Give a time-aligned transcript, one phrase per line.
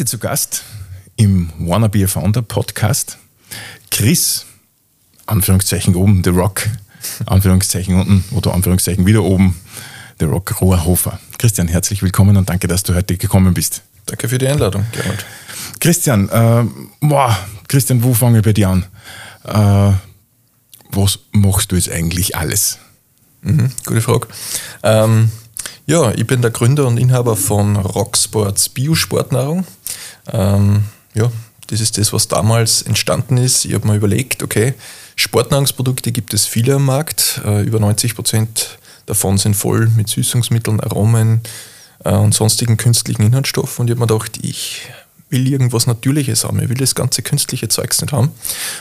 [0.00, 0.62] Heute zu Gast
[1.16, 3.18] im Wanna Be a Founder Podcast
[3.90, 4.46] Chris,
[5.26, 6.70] Anführungszeichen oben, The Rock,
[7.26, 9.60] Anführungszeichen unten oder Anführungszeichen wieder oben,
[10.18, 11.20] The Rock Rohrhofer.
[11.36, 13.82] Christian, herzlich willkommen und danke, dass du heute gekommen bist.
[14.06, 15.26] Danke für die Einladung, Gerald.
[15.80, 16.64] Christian, äh,
[17.00, 18.86] boah, Christian, wo fange ich bei dir an?
[19.44, 19.92] Äh,
[20.92, 22.78] was machst du jetzt eigentlich alles?
[23.42, 24.28] Mhm, gute Frage.
[24.82, 25.30] Ähm,
[25.90, 29.66] ja, ich bin der Gründer und Inhaber von Rocksports Biosportnahrung.
[30.32, 31.32] Ähm, ja,
[31.66, 33.64] das ist das, was damals entstanden ist.
[33.64, 34.74] Ich habe mir überlegt, okay,
[35.16, 37.40] Sportnahrungsprodukte gibt es viele am Markt.
[37.44, 41.40] Äh, über 90 Prozent davon sind voll mit Süßungsmitteln, Aromen
[42.04, 43.82] äh, und sonstigen künstlichen Inhaltsstoffen.
[43.82, 44.82] Und ich habe mir gedacht, ich
[45.30, 46.60] will irgendwas Natürliches haben.
[46.60, 48.32] Ich will das ganze künstliche Zeugs nicht haben.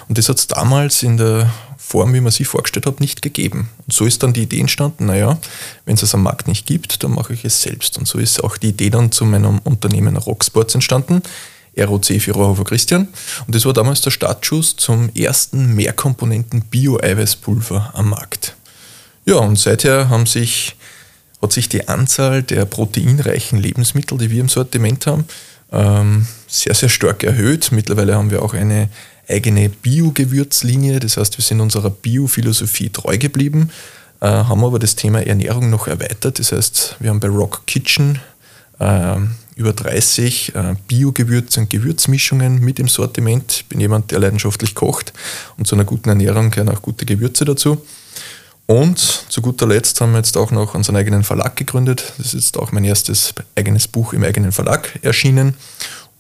[0.08, 3.70] Und das hat es damals in der Form, wie man sich vorgestellt hat, nicht gegeben.
[3.86, 5.40] Und so ist dann die Idee entstanden, naja,
[5.86, 7.98] wenn es es am Markt nicht gibt, dann mache ich es selbst.
[7.98, 11.24] Und so ist auch die Idee dann zu meinem Unternehmen Rocksports entstanden.
[11.78, 13.08] ROC für Rohrhofer Christian.
[13.46, 18.56] Und das war damals der Startschuss zum ersten Mehrkomponenten Bio-Eiweißpulver am Markt.
[19.26, 20.76] Ja, und seither haben sich,
[21.42, 25.26] hat sich die Anzahl der proteinreichen Lebensmittel, die wir im Sortiment haben,
[25.72, 27.72] ähm, sehr, sehr stark erhöht.
[27.72, 28.90] Mittlerweile haben wir auch eine
[29.28, 33.70] eigene Bio-Gewürzlinie, das heißt, wir sind unserer Bio-Philosophie treu geblieben,
[34.22, 36.40] äh, haben aber das Thema Ernährung noch erweitert.
[36.40, 38.20] Das heißt, wir haben bei Rock Kitchen
[38.80, 39.18] äh,
[39.56, 43.52] über 30 äh, Bio-Gewürze und Gewürzmischungen mit im Sortiment.
[43.52, 45.14] Ich bin jemand, der leidenschaftlich kocht
[45.58, 47.86] und zu einer guten Ernährung gehören auch gute Gewürze dazu.
[48.70, 52.14] Und zu guter Letzt haben wir jetzt auch noch unseren eigenen Verlag gegründet.
[52.20, 55.56] Das ist jetzt auch mein erstes eigenes Buch im eigenen Verlag erschienen.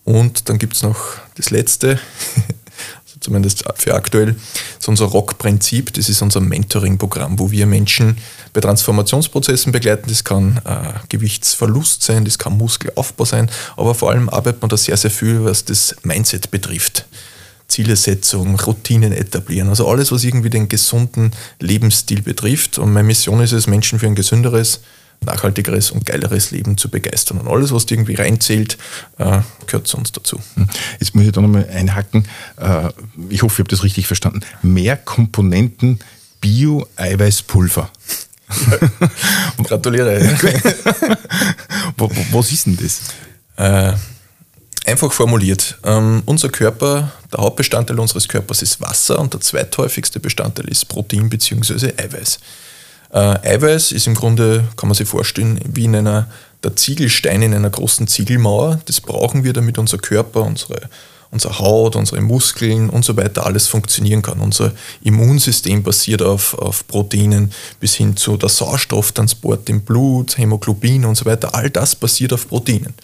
[0.03, 0.97] Und dann gibt es noch
[1.35, 1.89] das letzte,
[3.05, 5.93] also zumindest für aktuell, das ist unser Rock-Prinzip.
[5.93, 8.17] Das ist unser Mentoring-Programm, wo wir Menschen
[8.51, 10.09] bei Transformationsprozessen begleiten.
[10.09, 14.77] Das kann äh, Gewichtsverlust sein, das kann Muskelaufbau sein, aber vor allem arbeitet man da
[14.77, 17.05] sehr, sehr viel, was das Mindset betrifft.
[17.69, 19.69] Zielesetzung, Routinen etablieren.
[19.69, 22.77] Also alles, was irgendwie den gesunden Lebensstil betrifft.
[22.77, 24.81] Und meine Mission ist es, Menschen für ein gesünderes,
[25.21, 27.37] nachhaltigeres und geileres Leben zu begeistern.
[27.37, 28.77] Und alles, was irgendwie reinzählt,
[29.17, 30.39] äh, gehört zu uns dazu.
[30.55, 30.67] Hm.
[30.99, 32.25] Jetzt muss ich da nochmal einhacken.
[32.57, 32.89] Äh,
[33.29, 34.41] ich hoffe, ich habe das richtig verstanden.
[34.61, 35.99] Mehr Komponenten
[36.41, 37.89] Bio-Eiweißpulver.
[39.63, 40.21] Gratuliere.
[42.31, 42.99] was ist denn das?
[43.57, 43.93] Äh,
[44.89, 50.67] Einfach formuliert, ähm, unser Körper, der Hauptbestandteil unseres Körpers ist Wasser und der zweithäufigste Bestandteil
[50.67, 51.93] ist Protein bzw.
[51.95, 52.39] Eiweiß.
[53.13, 56.27] Äh, Eiweiß ist im Grunde, kann man sich vorstellen, wie in einer,
[56.63, 58.79] der Ziegelstein in einer großen Ziegelmauer.
[58.85, 60.81] Das brauchen wir, damit unser Körper, unsere,
[61.29, 64.39] unsere Haut, unsere Muskeln und so weiter alles funktionieren kann.
[64.39, 64.71] Unser
[65.03, 71.25] Immunsystem basiert auf, auf Proteinen bis hin zu der Sauerstofftransport im Blut, Hämoglobin und so
[71.25, 71.53] weiter.
[71.53, 72.95] All das basiert auf Proteinen.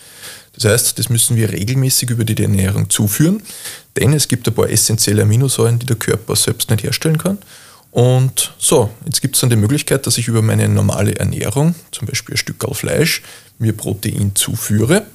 [0.55, 3.41] Das heißt, das müssen wir regelmäßig über die Ernährung zuführen,
[3.97, 7.37] denn es gibt ein paar essentielle Aminosäuren, die der Körper selbst nicht herstellen kann.
[7.91, 12.07] Und so, jetzt gibt es dann die Möglichkeit, dass ich über meine normale Ernährung, zum
[12.07, 13.21] Beispiel ein Stück Fleisch,
[13.57, 15.05] mir Protein zuführe.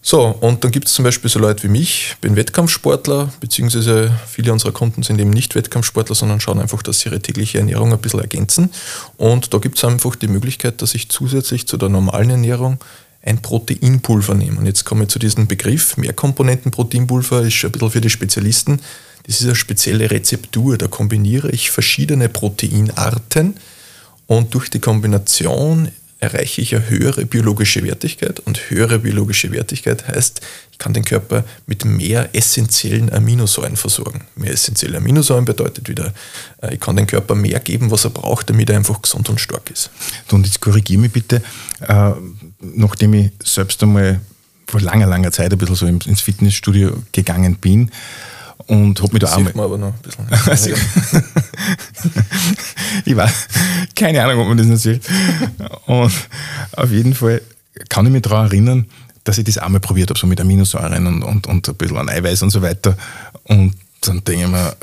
[0.00, 4.10] So, und dann gibt es zum Beispiel so Leute wie mich, ich bin Wettkampfsportler, beziehungsweise
[4.26, 7.92] viele unserer Kunden sind eben nicht Wettkampfsportler, sondern schauen einfach, dass sie ihre tägliche Ernährung
[7.92, 8.70] ein bisschen ergänzen.
[9.18, 12.78] Und da gibt es einfach die Möglichkeit, dass ich zusätzlich zu der normalen Ernährung
[13.22, 14.58] ein Proteinpulver nehmen.
[14.58, 15.96] Und jetzt komme ich zu diesem Begriff.
[15.96, 18.80] Mehrkomponenten-Proteinpulver ist schon ein bisschen für die Spezialisten.
[19.26, 20.78] Das ist eine spezielle Rezeptur.
[20.78, 23.54] Da kombiniere ich verschiedene Proteinarten
[24.26, 25.88] und durch die Kombination
[26.20, 28.40] erreiche ich eine höhere biologische Wertigkeit.
[28.40, 30.40] Und höhere biologische Wertigkeit heißt,
[30.72, 34.22] ich kann den Körper mit mehr essentiellen Aminosäuren versorgen.
[34.34, 36.12] Mehr essentielle Aminosäuren bedeutet wieder,
[36.60, 39.40] äh, ich kann den Körper mehr geben, was er braucht, damit er einfach gesund und
[39.40, 39.90] stark ist.
[40.30, 41.42] Und jetzt korrigiere mich bitte,
[41.80, 42.12] äh,
[42.60, 44.20] nachdem ich selbst einmal
[44.66, 47.90] vor langer, langer Zeit ein bisschen so ins Fitnessstudio gegangen bin,
[48.66, 49.64] und habe mich da auch mal.
[49.64, 50.74] aber noch ein bisschen.
[53.04, 53.48] ich weiß,
[53.94, 55.02] keine Ahnung, ob man das noch sieht.
[55.86, 56.12] Und
[56.72, 57.40] auf jeden Fall
[57.88, 58.86] kann ich mich daran erinnern,
[59.24, 61.96] dass ich das auch mal probiert habe, so mit Aminosäuren und, und, und ein bisschen
[61.96, 62.96] an Eiweiß und so weiter.
[63.44, 64.74] Und dann denke ich mir, äh,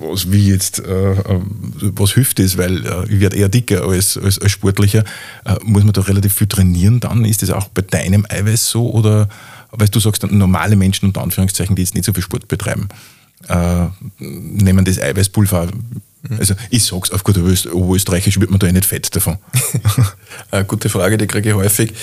[0.00, 1.40] was wie jetzt, äh, äh,
[1.80, 5.04] was hilft das, weil äh, ich werde eher dicker als, als, als sportlicher.
[5.44, 7.24] Äh, muss man da relativ viel trainieren dann?
[7.24, 8.90] Ist das auch bei deinem Eiweiß so?
[8.90, 9.28] Oder,
[9.70, 12.88] weil du sagst, normale Menschen unter Anführungszeichen, die jetzt nicht so viel Sport betreiben,
[13.48, 13.86] äh,
[14.18, 15.68] nehmen das Eiweißpulver.
[16.28, 16.38] Mhm.
[16.38, 19.38] Also ich sag's auf gut Österreichisch, wird man da eh nicht fett davon.
[20.68, 21.94] Gute Frage, die kriege ich häufig.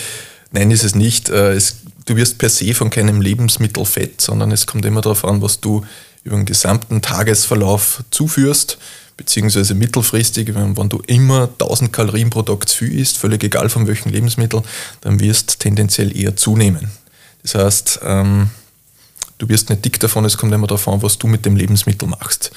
[0.52, 1.30] Nein, ist es nicht.
[1.30, 5.42] Es, du wirst per se von keinem Lebensmittel fett, sondern es kommt immer darauf an,
[5.42, 5.86] was du
[6.30, 8.78] über den gesamten Tagesverlauf zuführst,
[9.18, 13.70] beziehungsweise mittelfristig, wenn, wenn du immer 1000 Kalorien pro Tag zu viel isst, völlig egal
[13.70, 14.62] von welchem Lebensmittel,
[15.02, 16.92] dann wirst tendenziell eher zunehmen.
[17.42, 18.52] Das heißt, ähm,
[19.40, 22.08] du wirst nicht dick davon, es kommt immer darauf an, was du mit dem Lebensmittel
[22.08, 22.52] machst.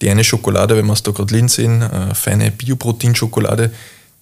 [0.00, 3.72] Die eine Schokolade, wenn wir es da gerade sehen, äh, feine Bioproteinschokolade,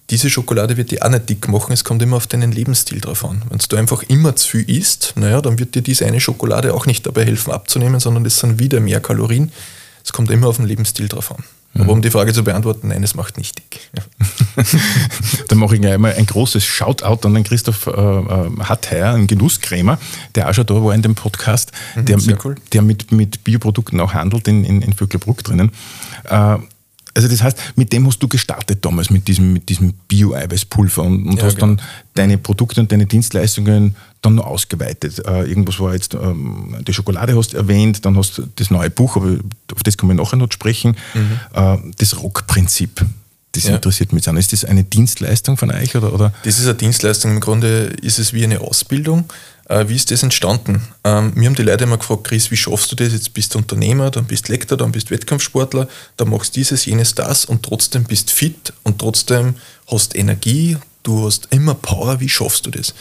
[0.09, 3.25] diese Schokolade wird dir auch nicht dick machen, es kommt immer auf deinen Lebensstil drauf
[3.25, 3.41] an.
[3.49, 6.85] Wenn du einfach immer zu viel isst, naja, dann wird dir diese eine Schokolade auch
[6.85, 9.51] nicht dabei helfen abzunehmen, sondern das sind wieder mehr Kalorien.
[10.03, 11.43] Es kommt immer auf den Lebensstil drauf an.
[11.77, 13.81] Aber um die Frage zu beantworten, nein, es macht nicht dick.
[13.95, 14.63] Ja.
[15.49, 19.27] Dann mache ich gleich einmal ein großes Shoutout an den Christoph äh, äh Hattheier, einen
[19.27, 19.99] Genusskrämer,
[20.35, 22.55] der auch schon da war in dem Podcast, mhm, der, mit, cool.
[22.71, 25.71] der mit, mit Bioprodukten auch handelt in, in, in Vöcklerbruck drinnen.
[26.23, 26.59] Äh,
[27.15, 31.27] also das heißt, mit dem hast du gestartet damals, mit diesem, mit diesem Bio-Eiweißpulver und,
[31.27, 31.67] und ja, hast genau.
[31.67, 31.81] dann
[32.13, 35.25] deine Produkte und deine Dienstleistungen dann noch ausgeweitet.
[35.25, 38.89] Äh, irgendwas war jetzt, ähm, die Schokolade hast du erwähnt, dann hast du das neue
[38.89, 39.37] Buch, aber
[39.73, 41.39] auf das können wir nachher noch sprechen, mhm.
[41.53, 43.05] äh, das Rock-Prinzip.
[43.53, 43.75] Das ja.
[43.75, 44.35] interessiert mich dann.
[44.35, 45.95] Ist das eine Dienstleistung von euch?
[45.95, 46.33] Oder, oder?
[46.43, 47.31] Das ist eine Dienstleistung.
[47.31, 49.23] Im Grunde ist es wie eine Ausbildung.
[49.67, 50.87] Äh, wie ist das entstanden?
[51.03, 53.13] Ähm, mir haben die Leute immer gefragt, Chris, wie schaffst du das?
[53.13, 57.45] Jetzt bist du Unternehmer, dann bist Lektor, dann bist Wettkampfsportler, dann machst dieses, jenes, das
[57.45, 59.55] und trotzdem bist fit und trotzdem
[59.87, 62.19] hast Energie, du hast immer Power.
[62.19, 62.93] Wie schaffst du das?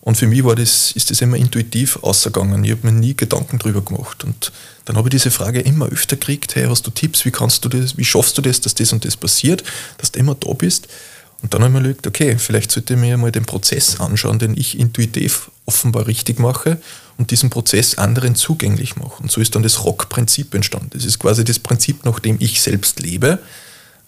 [0.00, 2.64] Und für mich war das, ist das immer intuitiv ausgegangen.
[2.64, 4.24] Ich habe mir nie Gedanken drüber gemacht.
[4.24, 4.52] Und
[4.86, 7.68] dann habe ich diese Frage immer öfter gekriegt, hey, hast du Tipps, wie kannst du
[7.68, 9.64] das, wie schaffst du das, dass das und das passiert,
[9.98, 10.88] dass du immer da bist?
[11.42, 14.38] Und dann habe ich mir gedacht, okay, vielleicht sollte ich mir mal den Prozess anschauen,
[14.38, 16.78] den ich intuitiv offenbar richtig mache
[17.16, 19.22] und diesen Prozess anderen zugänglich mache.
[19.22, 20.90] Und so ist dann das Rock-Prinzip entstanden.
[20.92, 23.38] Das ist quasi das Prinzip, nach dem ich selbst lebe.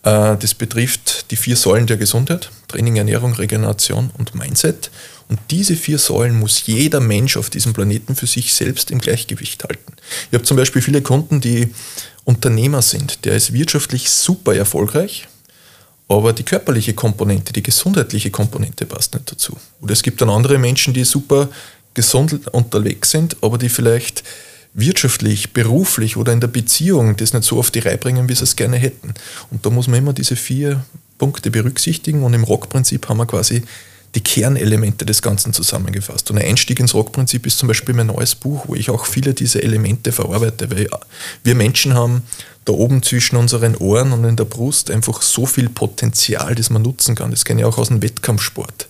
[0.03, 4.91] Äh, das betrifft die vier Säulen der Gesundheit, Training, Ernährung, Regeneration und Mindset.
[5.29, 9.63] Und diese vier Säulen muss jeder Mensch auf diesem Planeten für sich selbst im Gleichgewicht
[9.63, 9.93] halten.
[10.31, 11.73] Ich habe zum Beispiel viele Kunden, die
[12.25, 13.25] Unternehmer sind.
[13.25, 15.29] Der ist wirtschaftlich super erfolgreich,
[16.11, 19.57] aber die körperliche Komponente, die gesundheitliche Komponente passt nicht dazu.
[19.81, 21.49] Oder es gibt dann andere Menschen, die super
[21.95, 24.25] gesund unterwegs sind, aber die vielleicht
[24.75, 28.43] wirtschaftlich, beruflich oder in der Beziehung das nicht so auf die Reihe bringen, wie sie
[28.43, 29.15] es gerne hätten.
[29.53, 30.85] Und da muss man immer diese vier
[31.17, 33.63] Punkte berücksichtigen und im Rockprinzip haben wir quasi
[34.17, 36.29] die Kernelemente des Ganzen zusammengefasst.
[36.31, 39.35] Und ein Einstieg ins Rockprinzip ist zum Beispiel mein neues Buch, wo ich auch viele
[39.35, 40.89] dieser Elemente verarbeite, weil
[41.45, 42.23] wir Menschen haben
[42.65, 46.83] da oben zwischen unseren Ohren und in der Brust einfach so viel Potenzial, das man
[46.83, 47.31] nutzen kann.
[47.31, 48.89] Das kenne ich auch aus dem Wettkampfsport.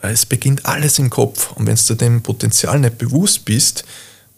[0.00, 3.84] Es beginnt alles im Kopf und wenn du dem Potenzial nicht bewusst bist,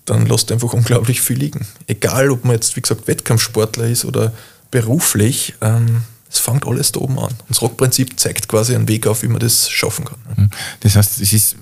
[0.05, 1.67] dann lässt du einfach unglaublich viel liegen.
[1.87, 4.33] Egal, ob man jetzt, wie gesagt, Wettkampfsportler ist oder
[4.71, 7.31] beruflich, ähm, es fängt alles da oben an.
[7.31, 10.19] Und das Rockprinzip zeigt quasi einen Weg auf, wie man das schaffen kann.
[10.37, 10.51] Mhm.
[10.81, 11.57] Das heißt, es ist,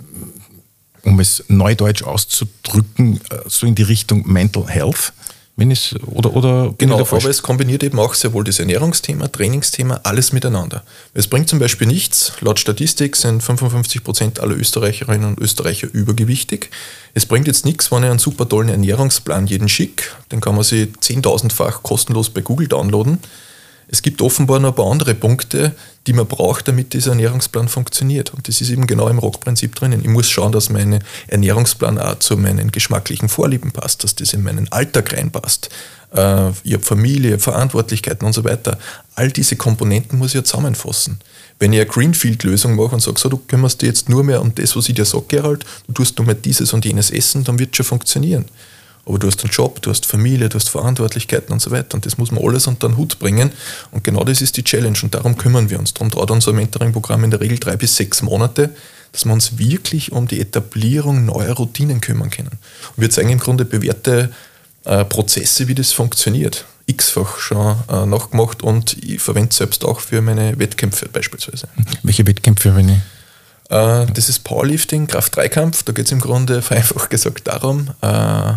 [1.03, 5.13] um es neudeutsch auszudrücken, äh, so in die Richtung Mental Health.
[5.55, 10.01] Wenn es, oder, oder genau, aber es kombiniert eben auch sehr wohl das Ernährungsthema, Trainingsthema,
[10.03, 10.83] alles miteinander.
[11.13, 16.71] Es bringt zum Beispiel nichts, laut Statistik sind 55 Prozent aller Österreicherinnen und Österreicher übergewichtig.
[17.13, 20.65] Es bringt jetzt nichts, wenn ich einen super tollen Ernährungsplan jeden schick, den kann man
[20.65, 23.19] sich zehntausendfach kostenlos bei Google downloaden
[23.89, 25.73] es gibt offenbar noch ein paar andere Punkte,
[26.07, 28.33] die man braucht, damit dieser Ernährungsplan funktioniert.
[28.35, 30.01] Und das ist eben genau im Rockprinzip drinnen.
[30.01, 34.43] Ich muss schauen, dass mein Ernährungsplan auch zu meinen geschmacklichen Vorlieben passt, dass das in
[34.43, 35.71] meinen Alltag reinpasst.
[36.15, 38.79] Äh, ich habe Familie, Verantwortlichkeiten und so weiter.
[39.15, 41.21] All diese Komponenten muss ich ja zusammenfassen.
[41.59, 44.55] Wenn ich eine Greenfield-Lösung mache und sage, so, du kümmerst dich jetzt nur mehr um
[44.55, 47.59] das, was ich dir sage, Gerald, du tust nur mehr dieses und jenes essen, dann
[47.59, 48.47] wird es schon funktionieren
[49.05, 51.95] aber du hast einen Job, du hast Familie, du hast Verantwortlichkeiten und so weiter.
[51.95, 53.51] Und das muss man alles unter den Hut bringen.
[53.91, 55.93] Und genau das ist die Challenge und darum kümmern wir uns.
[55.93, 58.71] Darum dauert unser Mentoring-Programm in der Regel drei bis sechs Monate,
[59.11, 62.59] dass wir uns wirklich um die Etablierung neuer Routinen kümmern können.
[62.97, 64.33] Und wir zeigen im Grunde bewährte
[64.85, 66.65] äh, Prozesse, wie das funktioniert.
[66.87, 71.69] X-fach schon äh, nachgemacht und ich verwende es selbst auch für meine Wettkämpfe beispielsweise.
[72.03, 72.99] Welche Wettkämpfe, wenn ich
[73.71, 75.83] äh, das ist Powerlifting, Kraft-Dreikampf.
[75.83, 78.53] Da geht es im Grunde vereinfacht gesagt darum, äh,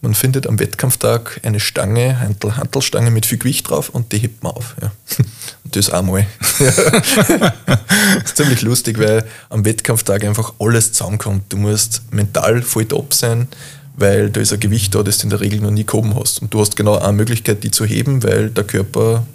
[0.00, 4.42] man findet am Wettkampftag eine Stange, eine Hantelstange mit viel Gewicht drauf und die hebt
[4.42, 4.76] man auf.
[4.80, 4.92] Ja.
[5.64, 6.26] Und das einmal.
[6.58, 6.78] das
[8.24, 11.52] ist ziemlich lustig, weil am Wettkampftag einfach alles zusammenkommt.
[11.52, 13.48] Du musst mental voll top sein,
[13.96, 16.40] weil da ist ein Gewicht da, das du in der Regel noch nie gehoben hast.
[16.40, 19.26] Und du hast genau eine Möglichkeit, die zu heben, weil der Körper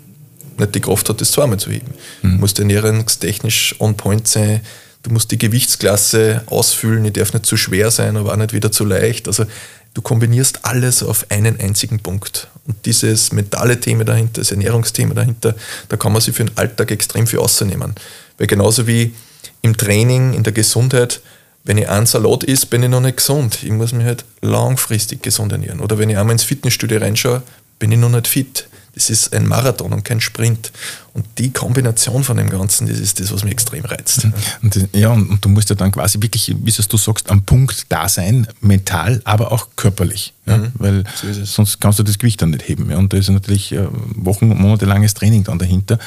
[0.57, 1.93] nicht die Kraft hat, das zweimal zu heben.
[2.21, 2.31] Mhm.
[2.31, 4.61] Du musst ernährungstechnisch on point sein.
[5.03, 8.71] Du musst die Gewichtsklasse ausfüllen, die darf nicht zu schwer sein, aber auch nicht wieder
[8.71, 9.27] zu leicht.
[9.27, 9.45] Also
[9.93, 12.47] Du kombinierst alles auf einen einzigen Punkt.
[12.65, 15.55] Und dieses mentale Thema dahinter, das Ernährungsthema dahinter,
[15.89, 17.93] da kann man sich für den Alltag extrem viel ausnehmen.
[18.37, 19.13] Weil genauso wie
[19.61, 21.21] im Training, in der Gesundheit,
[21.63, 23.59] wenn ich einen Salat isst, bin ich noch nicht gesund.
[23.63, 25.79] Ich muss mich halt langfristig gesund ernähren.
[25.79, 27.43] Oder wenn ich einmal ins Fitnessstudio reinschaue,
[27.79, 28.67] bin ich noch nicht fit.
[28.95, 30.71] Das ist ein Marathon und kein Sprint.
[31.13, 34.27] Und die Kombination von dem Ganzen, das ist das, was mich extrem reizt.
[34.61, 37.43] Und, ja, und, und, du musst ja dann quasi wirklich, wie es du sagst, am
[37.43, 40.33] Punkt da sein, mental, aber auch körperlich.
[40.45, 40.57] Ja?
[40.57, 40.71] Mhm.
[40.75, 42.89] Weil so sonst kannst du das Gewicht dann nicht heben.
[42.89, 42.97] Ja?
[42.97, 45.99] Und da ist natürlich äh, Wochen- und monatelanges Training dann dahinter.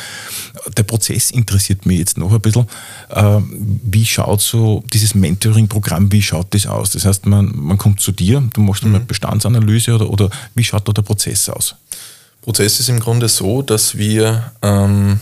[0.76, 2.66] Der Prozess interessiert mich jetzt noch ein bisschen.
[3.11, 3.40] Äh,
[3.83, 6.90] wie schaut so dieses Mentoring-Programm, wie schaut das aus?
[6.90, 8.95] Das heißt, man, man kommt zu dir, du machst mhm.
[8.95, 11.75] eine Bestandsanalyse oder, oder wie schaut da der Prozess aus?
[12.47, 15.19] Prozess ist im Grunde so, dass wir, ähm,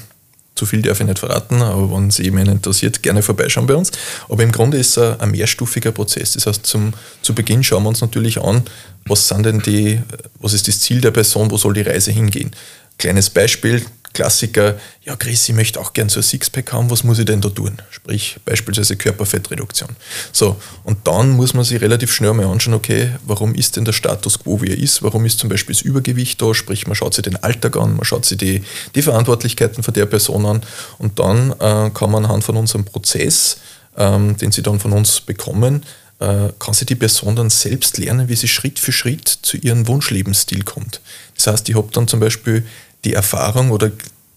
[0.54, 3.90] zu viel darf ich nicht verraten, aber wenn es jemand interessiert, gerne vorbeischauen bei uns.
[4.28, 6.34] Aber im Grunde ist es ein mehrstufiger Prozess.
[6.34, 8.62] Das heißt, zum, zu Beginn schauen wir uns natürlich an,
[9.06, 10.02] was sind denn die,
[10.38, 12.50] was ist das Ziel der Person, wo soll die Reise hingehen.
[12.98, 13.82] Kleines Beispiel,
[14.14, 17.40] Klassiker, ja Chris, ich möchte auch gern so ein Sixpack haben, was muss ich denn
[17.40, 17.76] da tun?
[17.90, 19.90] Sprich, beispielsweise Körperfettreduktion.
[20.32, 23.92] So, und dann muss man sich relativ schnell mal anschauen, okay, warum ist denn der
[23.92, 25.02] Status quo, wie er ist?
[25.02, 26.54] Warum ist zum Beispiel das Übergewicht da?
[26.54, 28.62] Sprich, man schaut sich den Alltag an, man schaut sich die,
[28.94, 30.62] die Verantwortlichkeiten von der Person an
[30.98, 33.58] und dann äh, kann man anhand von unserem Prozess,
[33.98, 35.82] ähm, den sie dann von uns bekommen,
[36.20, 39.88] äh, kann sich die Person dann selbst lernen, wie sie Schritt für Schritt zu ihrem
[39.88, 41.00] Wunschlebensstil kommt.
[41.36, 42.64] Das heißt, ich habe dann zum Beispiel
[43.04, 43.90] die Erfahrung oder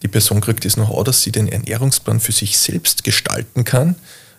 [0.03, 3.95] die Person kriegt das Know-how, dass sie den Ernährungsplan für sich selbst gestalten kann,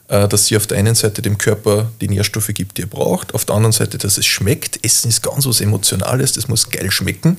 [0.08, 3.34] äh, dass sie auf der einen Seite dem Körper die Nährstoffe gibt, die er braucht,
[3.34, 4.84] auf der anderen Seite, dass es schmeckt.
[4.84, 7.38] Essen ist ganz was Emotionales, das muss geil schmecken.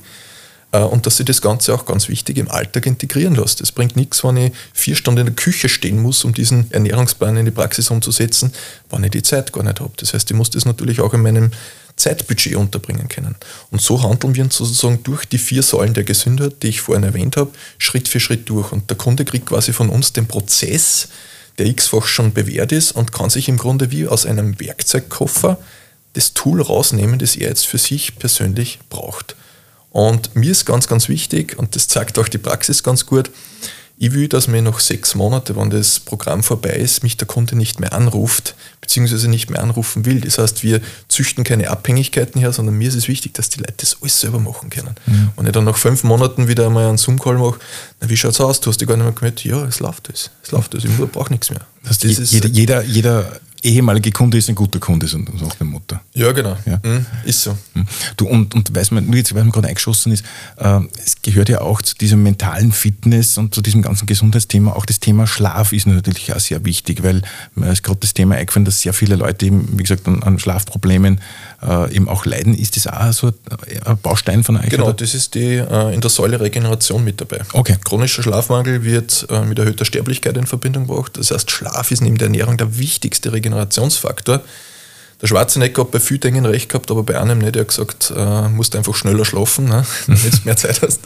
[0.72, 3.62] Äh, und dass sie das Ganze auch ganz wichtig im Alltag integrieren lässt.
[3.62, 7.38] Es bringt nichts, wenn ich vier Stunden in der Küche stehen muss, um diesen Ernährungsplan
[7.38, 8.54] in die Praxis umzusetzen,
[8.90, 9.94] wenn ich die Zeit gar nicht habe.
[9.98, 11.52] Das heißt, ich muss das natürlich auch in meinem
[12.00, 13.36] Zeitbudget unterbringen können.
[13.72, 17.04] Und so handeln wir uns sozusagen durch die vier Säulen der Gesundheit, die ich vorhin
[17.04, 18.72] erwähnt habe, Schritt für Schritt durch.
[18.72, 21.10] Und der Kunde kriegt quasi von uns den Prozess,
[21.58, 25.60] der x-fach schon bewährt ist und kann sich im Grunde wie aus einem Werkzeugkoffer
[26.14, 29.36] das Tool rausnehmen, das er jetzt für sich persönlich braucht.
[29.92, 33.30] Und mir ist ganz, ganz wichtig, und das zeigt auch die Praxis ganz gut,
[34.02, 37.58] ich will, dass mir noch sechs Monate, wenn das Programm vorbei ist, mich der Kunde
[37.58, 40.22] nicht mehr anruft, beziehungsweise nicht mehr anrufen will.
[40.22, 40.80] Das heißt, wir
[41.10, 44.40] züchten keine Abhängigkeiten her, sondern mir ist es wichtig, dass die Leute das alles selber
[44.40, 44.96] machen können.
[45.06, 45.32] Mhm.
[45.36, 47.60] Und ich dann nach fünf Monaten wieder einmal einen Zoom-Call mache,
[48.00, 48.62] na, wie schaut es aus?
[48.62, 49.44] Du hast dich gar nicht mehr gemeldet.
[49.44, 50.32] Ja, es läuft das.
[50.44, 50.86] Es läuft das.
[50.86, 51.60] Ich brauche nichts mehr.
[51.84, 55.98] Das heißt, jeder, jeder, jeder ehemalige Kunde ist ein guter Kunde, so nach dem Motto.
[56.14, 56.56] Ja, genau.
[56.66, 56.80] Ja.
[56.84, 57.58] Mhm, ist so.
[57.74, 57.88] Mhm.
[58.18, 60.24] Du, und, und weiß man, nur jetzt, weil man gerade eingeschossen ist,
[60.58, 64.86] äh, es gehört ja auch zu dieser mentalen Fitness und zu diesem ganzen Gesundheitsthema, auch
[64.86, 67.22] das Thema Schlaf ist natürlich auch sehr wichtig, weil
[67.56, 70.40] mir ist gerade das Thema eingefallen, dass sehr viele Leute eben, wie gesagt, an, an
[70.40, 71.20] Schlafproblemen
[71.62, 72.54] äh, eben auch leiden.
[72.54, 73.32] Ist das auch so
[73.86, 74.70] ein Baustein von euch?
[74.70, 74.94] Genau, oder?
[74.94, 77.42] das ist die äh, in der Säule Regeneration mit dabei.
[77.54, 77.78] Okay.
[77.84, 81.18] Chronischer Schlafmangel wird äh, mit erhöhter Sterblichkeit in Verbindung gebracht.
[81.18, 84.42] Das heißt, Schlaf ist neben der Ernährung der wichtigste Regenerationsfaktor.
[85.22, 87.56] Der Schwarzenegger hat bei vielen Dingen recht gehabt, aber bei einem nicht.
[87.56, 89.86] Er hat gesagt, äh, musst einfach schneller schlafen, ne?
[90.08, 91.02] wenn du mehr Zeit hast.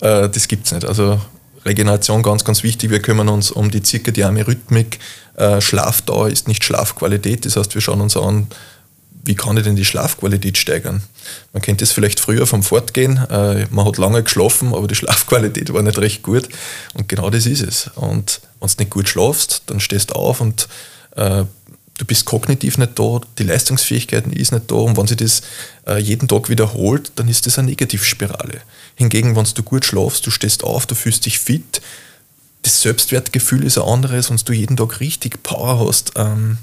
[0.00, 0.86] Äh, das gibt es nicht.
[0.86, 1.20] Also
[1.64, 2.90] Regeneration ganz, ganz wichtig.
[2.90, 4.98] Wir kümmern uns um die zirkadiane Rhythmik.
[5.36, 7.44] Äh, Schlafdauer ist nicht Schlafqualität.
[7.44, 8.46] Das heißt, wir schauen uns an,
[9.24, 11.02] wie kann ich denn die Schlafqualität steigern?
[11.52, 13.18] Man kennt das vielleicht früher vom Fortgehen.
[13.30, 16.48] Äh, man hat lange geschlafen, aber die Schlafqualität war nicht recht gut.
[16.94, 17.90] Und genau das ist es.
[17.96, 20.68] Und wenn du nicht gut schlafst, dann stehst du auf und
[21.16, 21.44] äh,
[21.98, 24.74] du bist kognitiv nicht da, die Leistungsfähigkeit ist nicht da.
[24.76, 25.42] Und wenn sich das
[25.86, 28.60] äh, jeden Tag wiederholt, dann ist das eine Negativspirale.
[28.94, 31.80] Hingegen, wenn du gut schlafst, du stehst auf, du fühlst dich fit,
[32.62, 36.12] das Selbstwertgefühl ist ein anderes, wenn du jeden Tag richtig Power hast.
[36.16, 36.58] Ähm,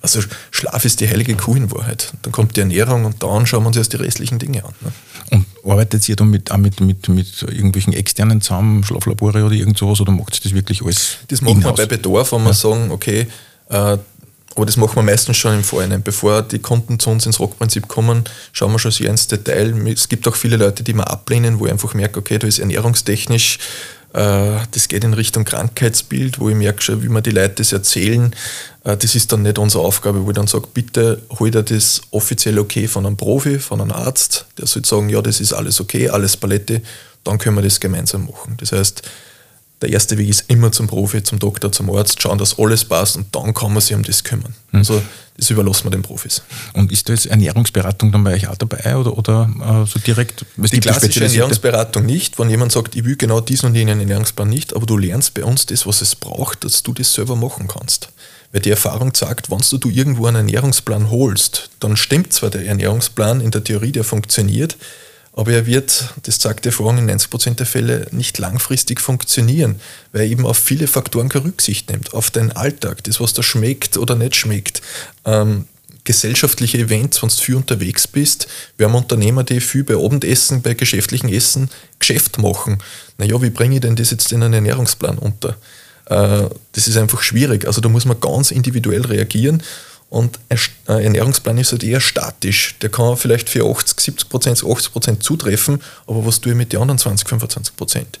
[0.00, 2.12] also Schlaf ist die heilige Kuh in Wahrheit.
[2.22, 4.74] Dann kommt die Ernährung und dann schauen wir uns erst die restlichen Dinge an.
[4.80, 4.92] Ne?
[5.30, 9.78] Und arbeitet ihr dann mit, auch mit, mit, mit irgendwelchen externen zusammen, Schlaflabore oder irgend
[9.78, 11.18] sowas, oder macht ihr das wirklich alles?
[11.28, 13.28] Das machen wir bei Bedarf, wenn wir sagen, okay,
[13.68, 13.98] äh,
[14.54, 16.02] aber das machen wir meistens schon im Vorhinein.
[16.02, 19.74] Bevor die Kunden zu uns ins Rockprinzip kommen, schauen wir schon sehr ins Detail.
[19.88, 22.58] Es gibt auch viele Leute, die wir ablehnen, wo ich einfach merke, okay, da ist
[22.58, 23.58] ernährungstechnisch
[24.12, 27.72] äh, das geht in Richtung Krankheitsbild, wo ich merke schon, wie mir die Leute das
[27.72, 28.34] erzählen.
[28.84, 32.02] Äh, das ist dann nicht unsere Aufgabe, wo ich dann sage, bitte hol dir das
[32.10, 35.80] offiziell okay von einem Profi, von einem Arzt, der soll sagen, ja, das ist alles
[35.80, 36.82] okay, alles Palette,
[37.24, 38.56] dann können wir das gemeinsam machen.
[38.58, 39.02] Das heißt,
[39.82, 43.16] der erste Weg ist immer zum Profi, zum Doktor, zum Arzt, schauen, dass alles passt
[43.16, 44.54] und dann kann man sich um das kümmern.
[44.70, 44.78] Mhm.
[44.78, 45.02] Also
[45.36, 46.42] das überlassen wir den Profis.
[46.74, 50.44] Und ist da jetzt Ernährungsberatung dann bei euch auch dabei oder, oder äh, so direkt?
[50.56, 54.76] Die klassische Ernährungsberatung nicht, wenn jemand sagt, ich will genau diesen und jenen Ernährungsplan nicht,
[54.76, 58.10] aber du lernst bei uns das, was es braucht, dass du das selber machen kannst.
[58.52, 63.40] Weil die Erfahrung sagt, wenn du irgendwo einen Ernährungsplan holst, dann stimmt zwar der Ernährungsplan
[63.40, 64.76] in der Theorie, der funktioniert,
[65.34, 69.80] aber er wird, das sagt die Erfahrung, in 90% der Fälle nicht langfristig funktionieren,
[70.12, 73.42] weil er eben auf viele Faktoren keine Rücksicht nimmt, auf deinen Alltag, das, was da
[73.42, 74.82] schmeckt oder nicht schmeckt.
[75.24, 75.66] Ähm,
[76.04, 78.48] gesellschaftliche Events, wenn du viel unterwegs bist.
[78.76, 82.78] Wir haben Unternehmer, die viel bei Abendessen, bei geschäftlichen Essen Geschäft machen.
[83.18, 85.56] Naja, wie bringe ich denn das jetzt in einen Ernährungsplan unter?
[86.06, 87.66] Äh, das ist einfach schwierig.
[87.66, 89.62] Also da muss man ganz individuell reagieren.
[90.12, 92.74] Und ein Ernährungsplan ist halt eher statisch.
[92.82, 96.70] Der kann vielleicht für 80, 70 Prozent, 80 Prozent zutreffen, aber was tue ich mit
[96.70, 98.18] den anderen 20, 25 Prozent?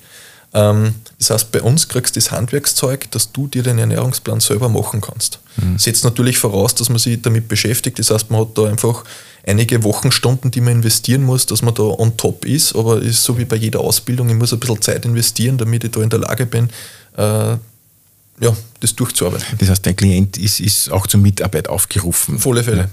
[0.54, 4.70] Ähm, das heißt, bei uns kriegst du das Handwerkszeug, dass du dir den Ernährungsplan selber
[4.70, 5.40] machen kannst.
[5.56, 5.78] Mhm.
[5.78, 7.98] Setzt natürlich voraus, dass man sich damit beschäftigt.
[7.98, 9.04] Das heißt, man hat da einfach
[9.46, 12.74] einige Wochenstunden, die man investieren muss, dass man da on top ist.
[12.74, 15.90] Aber ist so wie bei jeder Ausbildung, ich muss ein bisschen Zeit investieren, damit ich
[15.90, 16.70] da in der Lage bin,
[17.18, 17.56] äh,
[18.42, 19.58] ja, das durchzuarbeiten.
[19.58, 22.36] Das heißt, dein Klient ist, ist auch zur Mitarbeit aufgerufen.
[22.36, 22.88] Auf alle Fälle.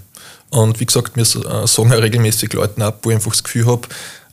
[0.52, 0.60] Ja.
[0.60, 3.66] Und wie gesagt, wir äh, sagen auch regelmäßig Leuten ab, wo ich einfach das Gefühl
[3.66, 3.88] habe,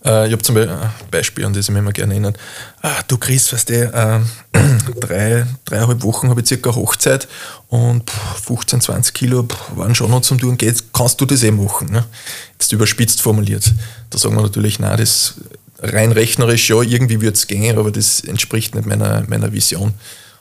[0.05, 2.35] äh, ich habe zum Beispiel ein Beispiel, an das ich mich immer gerne erinnere.
[2.83, 4.21] Ah, du Chris, weißt du, äh,
[5.01, 7.29] drei, dreieinhalb Wochen habe ich circa Hochzeit
[7.69, 10.57] und 15, 20 Kilo waren schon noch zum Tun.
[10.57, 11.91] Geht, kannst du das eh machen?
[11.91, 12.05] Ne?
[12.53, 13.73] Jetzt überspitzt formuliert.
[14.11, 15.35] Da sagen wir natürlich, nein, das
[15.81, 19.95] rein rechnerisch, ja, irgendwie wird es gehen, aber das entspricht nicht meiner, meiner Vision.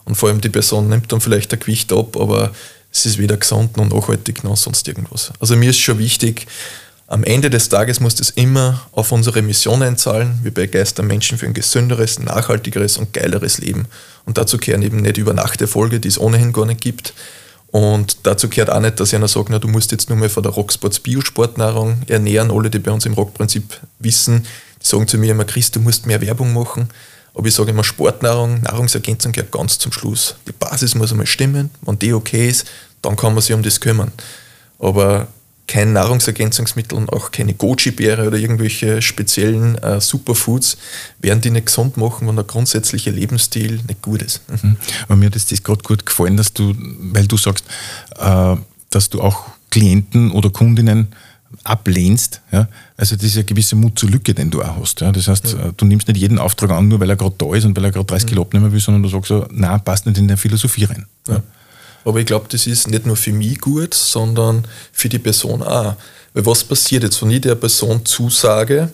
[0.06, 2.52] Und vor allem die Person nimmt dann vielleicht ein Gewicht ab, aber
[2.92, 5.34] es ist weder gesund noch nachhaltig noch sonst irgendwas.
[5.40, 6.48] Also mir ist schon wichtig,
[7.08, 10.40] am Ende des Tages muss das immer auf unsere Mission einzahlen.
[10.42, 13.88] Wir begeistern Menschen für ein gesünderes, nachhaltigeres und geileres Leben.
[14.26, 17.14] Und dazu kehren eben nicht über Nacht Erfolge, die es ohnehin gar nicht gibt.
[17.68, 20.42] Und dazu gehört auch nicht, dass einer sagt, na, du musst jetzt nur mal von
[20.42, 22.50] der Rocksports Biosportnahrung ernähren.
[22.50, 24.48] Alle, die bei uns im Rockprinzip wissen,
[24.82, 26.90] die sagen zu mir immer, Chris, du musst mehr Werbung machen.
[27.36, 30.36] Aber ich sage immer, Sportnahrung, Nahrungsergänzung gehört ganz zum Schluss.
[30.48, 31.70] Die Basis muss einmal stimmen.
[31.82, 32.65] Wenn die okay ist,
[33.01, 34.12] dann kann man sich um das kümmern.
[34.80, 35.27] Aber
[35.68, 40.77] kein Nahrungsergänzungsmittel und auch keine Goji-Beere oder irgendwelche speziellen äh, Superfoods
[41.20, 44.42] werden die nicht gesund machen, wenn der grundsätzliche Lebensstil nicht gut ist.
[44.50, 44.77] Mhm.
[45.08, 47.65] Aber mir hat das gerade gut gefallen, dass du, weil du sagst,
[48.18, 48.56] äh,
[48.92, 51.08] dass du auch Klienten oder Kundinnen
[51.64, 52.42] ablehnst.
[52.52, 52.68] Ja?
[52.98, 55.02] Also das ist eine gewisse Mut zur Lücke, den du auch hast.
[55.02, 55.12] Ja?
[55.12, 55.72] Das heißt, ja.
[55.75, 57.92] du nimmst nicht jeden Auftrag an, nur weil er gerade da ist und weil er
[57.92, 58.30] gerade 30 mhm.
[58.30, 61.06] Kilo abnehmen will, sondern du sagst so, nein, passt nicht in der Philosophie rein.
[61.28, 61.41] Ja.
[62.04, 65.96] Aber ich glaube, das ist nicht nur für mich gut, sondern für die Person auch.
[66.34, 68.91] Weil was passiert jetzt, wenn ich der Person zusage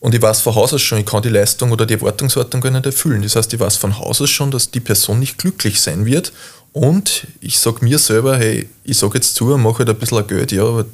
[0.00, 2.70] und ich weiß von Haus aus schon, ich kann die Leistung oder die Erwartungshaltung gar
[2.70, 3.22] nicht erfüllen.
[3.22, 6.32] Das heißt, ich weiß von Haus aus schon, dass die Person nicht glücklich sein wird
[6.72, 10.52] und ich sage mir selber, hey, ich sage jetzt zu, mache halt ein bisschen Geld,
[10.52, 10.86] ja, aber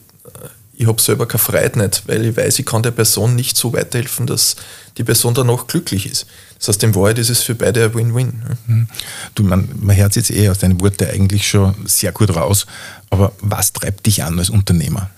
[0.80, 3.72] ich habe selber keine Freude nicht, weil ich weiß, ich kann der Person nicht so
[3.72, 4.54] weiterhelfen, dass
[4.96, 6.26] die Person danach glücklich ist.
[6.56, 8.42] Das heißt, in Wahrheit ist es für beide ein Win-Win.
[8.68, 8.88] Mhm.
[9.34, 12.64] Du, man, man hört jetzt eh aus deinen Worten eigentlich schon sehr gut raus,
[13.10, 15.10] aber was treibt dich an als Unternehmer?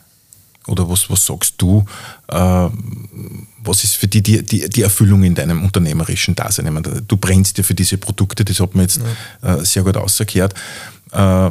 [0.66, 1.85] Oder was, was sagst du?
[2.29, 2.68] Äh,
[3.62, 6.66] was ist für dich die, die, die, Erfüllung in deinem unternehmerischen Dasein?
[6.66, 9.01] Ich meine, du brennst ja für diese Produkte, das hat man jetzt
[9.42, 9.57] ja.
[9.57, 10.55] äh, sehr gut ausgekehrt.
[11.12, 11.51] Äh,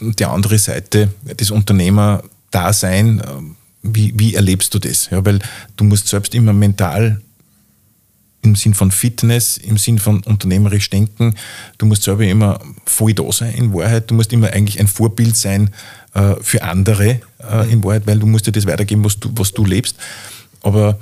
[0.00, 3.20] die andere Seite, das Unternehmerdasein, äh,
[3.82, 5.10] wie, wie erlebst du das?
[5.10, 5.40] Ja, weil
[5.76, 7.20] du musst selbst immer mental
[8.42, 11.34] im Sinn von Fitness, im Sinn von unternehmerisch denken.
[11.78, 14.10] Du musst selber immer voll da sein in Wahrheit.
[14.10, 15.70] Du musst immer eigentlich ein Vorbild sein
[16.14, 19.52] äh, für andere äh, in Wahrheit, weil du musst dir das weitergeben, was du, was
[19.52, 19.96] du lebst.
[20.60, 20.98] Aber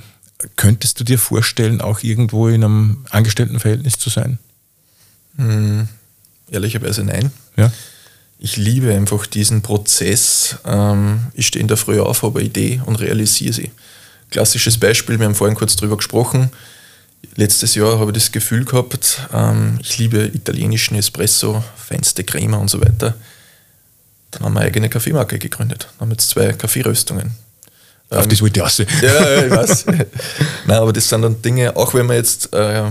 [0.57, 4.39] könntest du dir vorstellen, auch irgendwo in einem Angestelltenverhältnis zu sein?
[5.37, 5.89] Hm,
[6.51, 7.33] ehrlicherweise nein.
[7.57, 7.73] Ja?
[8.45, 10.57] Ich liebe einfach diesen Prozess.
[10.65, 13.71] Ähm, ich stehe in der Früh auf, habe eine Idee und realisiere sie.
[14.31, 16.51] Klassisches Beispiel, wir haben vorhin kurz drüber gesprochen
[17.37, 22.69] letztes Jahr habe ich das Gefühl gehabt, ähm, ich liebe italienischen Espresso, feinste Crema und
[22.69, 23.15] so weiter.
[24.31, 25.89] Dann haben wir eine eigene Kaffeemarke gegründet.
[25.93, 27.33] Dann haben wir jetzt zwei Kaffeeröstungen.
[28.13, 29.87] Auf ähm, das wollte ich auch Ja, ja, ich weiß.
[30.67, 32.85] Nein, aber das sind dann Dinge, auch wenn wir jetzt äh,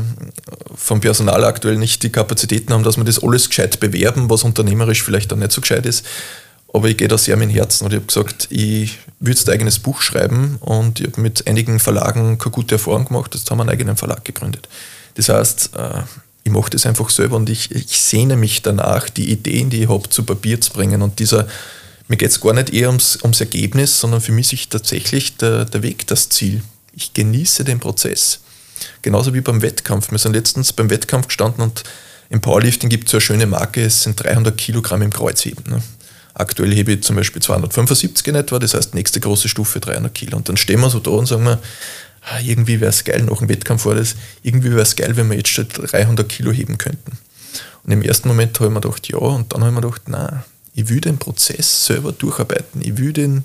[0.75, 5.03] vom Personal aktuell nicht die Kapazitäten haben, dass wir das alles gescheit bewerben, was unternehmerisch
[5.03, 6.05] vielleicht dann nicht so gescheit ist,
[6.73, 9.47] aber ich gehe da sehr mit dem Herzen und ich habe gesagt, ich würde jetzt
[9.47, 13.49] ein eigenes Buch schreiben und ich habe mit einigen Verlagen keine gute Erfahrung gemacht, jetzt
[13.51, 14.67] haben wir einen eigenen Verlag gegründet.
[15.15, 16.01] Das heißt, äh,
[16.43, 19.89] ich mache das einfach selber und ich, ich sehne mich danach, die Ideen, die ich
[19.89, 21.01] habe, zu Papier zu bringen.
[21.01, 21.47] Und dieser,
[22.07, 25.65] mir geht es gar nicht eher ums, ums Ergebnis, sondern für mich ist tatsächlich der,
[25.65, 26.61] der Weg das Ziel.
[26.93, 28.39] Ich genieße den Prozess.
[29.01, 30.11] Genauso wie beim Wettkampf.
[30.11, 31.83] Wir sind letztens beim Wettkampf gestanden und
[32.29, 35.63] im Powerlifting gibt es so eine schöne Marke, es sind 300 Kilogramm im Kreuzheben.
[35.69, 35.81] Ne?
[36.33, 40.37] Aktuell hebe ich zum Beispiel 275 in etwa, das heißt nächste große Stufe 300 Kilo.
[40.37, 41.59] Und dann stehen wir so da und sagen wir,
[42.21, 45.29] ah, irgendwie wäre es geil, nach dem Wettkampf war das, irgendwie wäre es geil, wenn
[45.29, 47.17] wir jetzt schon 300 Kilo heben könnten.
[47.83, 50.07] Und im ersten Moment habe ich mir gedacht, ja, und dann habe ich mir gedacht,
[50.07, 53.43] nein, ich will den Prozess selber durcharbeiten, ich will den,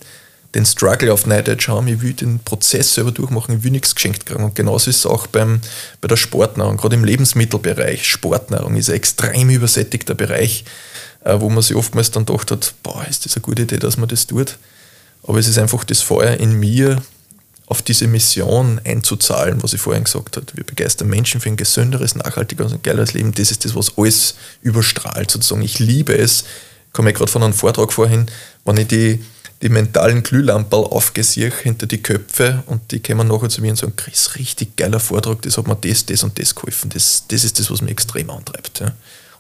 [0.55, 3.95] den Struggle auf Night Edge haben, ich will den Prozess selber durchmachen, ich will nichts
[3.95, 4.45] geschenkt kriegen.
[4.45, 5.61] Und genauso ist es auch beim,
[6.01, 8.07] bei der Sportnahrung, gerade im Lebensmittelbereich.
[8.07, 10.65] Sportnahrung ist ein extrem übersättigter Bereich
[11.27, 13.97] äh, wo man sich oftmals dann gedacht hat, boah, ist das eine gute Idee, dass
[13.97, 14.59] man das tut.
[15.25, 17.03] aber es ist einfach das Feuer in mir,
[17.69, 20.47] auf diese Mission einzuzahlen, was ich vorhin gesagt habe.
[20.55, 23.33] Wir begeistern Menschen für ein gesünderes, nachhaltigeres und geileres Leben.
[23.33, 25.63] Das ist das, was alles überstrahlt sozusagen.
[25.63, 26.45] Ich liebe es,
[26.97, 28.25] ich komme gerade von einem Vortrag vorhin,
[28.65, 29.23] wenn ich die,
[29.61, 33.93] die mentalen Glühlampen aufgesehe hinter die Köpfe und die kommen nachher zu mir und sagen,
[33.97, 36.89] Chris, richtig geiler Vortrag, das hat mir das, das und das geholfen.
[36.89, 38.81] Das, das ist das, was mich extrem antreibt.
[38.81, 38.93] Ja.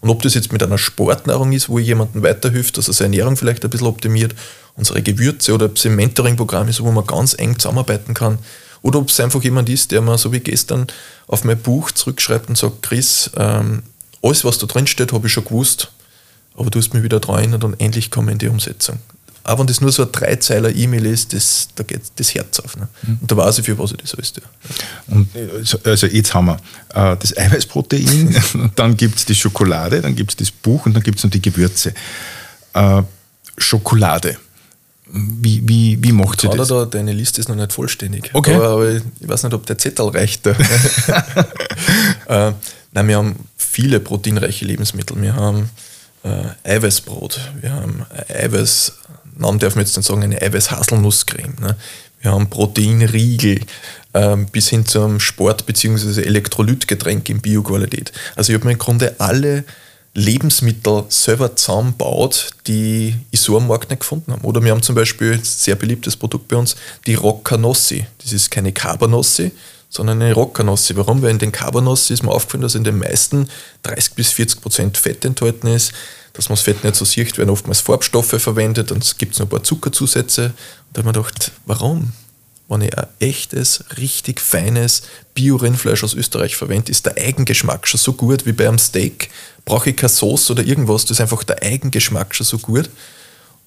[0.03, 3.39] Und ob das jetzt mit einer Sportnahrung ist, wo jemandem weiterhilft, dass er seine Ernährung
[3.39, 4.35] vielleicht ein bisschen optimiert,
[4.77, 8.39] unsere Gewürze oder ob es ein Mentoring-Programm ist, wo man ganz eng zusammenarbeiten kann,
[8.83, 10.87] oder ob es einfach jemand ist, der mir so wie gestern
[11.27, 13.83] auf mein Buch zurückschreibt und sagt, Chris, ähm,
[14.23, 15.91] alles, was da drin steht, habe ich schon gewusst,
[16.57, 18.99] aber du hast mich wieder erinnert und endlich komme ich in die Umsetzung.
[19.47, 22.77] Aber wenn das nur so ein Dreizeiler E-Mail ist, das, da geht das Herz auf.
[22.77, 22.89] Ne?
[23.03, 23.19] Mhm.
[23.21, 24.43] Und da weiß ich, für was ich das alles tue.
[25.07, 25.29] Und
[25.85, 26.57] also jetzt haben wir
[26.95, 28.35] äh, das Eiweißprotein,
[28.75, 31.31] dann gibt es die Schokolade, dann gibt es das Buch und dann gibt es noch
[31.31, 31.95] die Gewürze.
[32.75, 33.03] Äh,
[33.57, 34.37] Schokolade.
[35.09, 36.67] Wie, wie, wie macht sie das?
[36.67, 38.31] Da, deine Liste ist noch nicht vollständig.
[38.33, 38.55] Okay.
[38.55, 40.45] Aber, aber ich weiß nicht, ob der Zettel reicht.
[40.47, 40.55] äh,
[42.27, 45.23] nein, wir haben viele proteinreiche Lebensmittel.
[45.23, 45.71] Wir haben
[46.27, 48.93] äh, Eiweißbrot, wir haben Eiweiß,
[49.39, 51.55] Namen darf man jetzt nicht sagen, eine Eiweiß-Haselnusscreme.
[51.61, 51.77] Ne?
[52.21, 53.61] Wir haben Proteinriegel
[54.13, 56.23] äh, bis hin zum Sport- bzw.
[56.23, 58.13] Elektrolytgetränk in Bioqualität.
[58.35, 59.65] Also ich habe mir im Grunde alle
[60.15, 64.47] Lebensmittel selber zusammenbaut, die ich so am Markt nicht gefunden habe.
[64.47, 66.75] Oder wir haben zum Beispiel ein sehr beliebtes Produkt bei uns,
[67.07, 68.07] die Roccanossi.
[68.23, 69.53] Das ist keine Cabanossi,
[69.89, 70.97] sondern eine Roccanossi.
[70.97, 71.23] Warum?
[71.23, 73.49] Weil in den Cabanossi ist mir aufgefallen, dass in den meisten
[73.85, 75.93] 30 bis 40 Prozent Fett enthalten ist,
[76.33, 79.47] dass man das Fett nicht so sieht, werden oftmals Farbstoffe verwendet und es gibt noch
[79.47, 80.47] ein paar Zuckerzusätze.
[80.47, 80.55] Und
[80.93, 82.13] da habe ich mir gedacht, warum?
[82.69, 85.03] Wenn ich ein echtes, richtig feines
[85.35, 89.31] Bio-Rindfleisch aus Österreich verwende, ist der Eigengeschmack schon so gut wie bei einem Steak.
[89.65, 92.91] Brauche ich keine Sauce oder irgendwas, das ist einfach der Eigengeschmack schon so gut.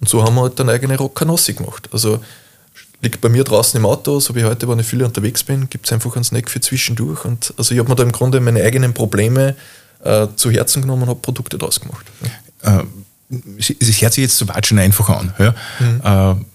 [0.01, 1.89] Und so haben wir halt dann eigene Roccanossi gemacht.
[1.91, 2.19] Also
[3.02, 5.86] liegt bei mir draußen im Auto, so wie heute, wenn ich viel unterwegs bin, gibt
[5.86, 7.26] es einfach einen Snack für zwischendurch.
[7.26, 9.56] Und also ich habe mir da im Grunde meine eigenen Probleme
[10.04, 12.06] äh, zu Herzen genommen und habe Produkte daraus gemacht.
[12.64, 12.80] Ja.
[12.80, 12.84] Äh,
[13.60, 15.34] es hört sich jetzt so weit schon einfach an.
[15.38, 15.56] Ja?
[15.80, 16.02] Mhm.
[16.04, 16.46] Äh,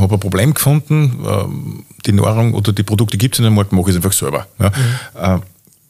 [0.00, 3.72] habe ein Problem gefunden, äh, die Nahrung oder die Produkte gibt es in dem Markt,
[3.72, 4.46] mache ich es einfach selber.
[4.58, 4.70] Ja.
[5.36, 5.42] Mhm.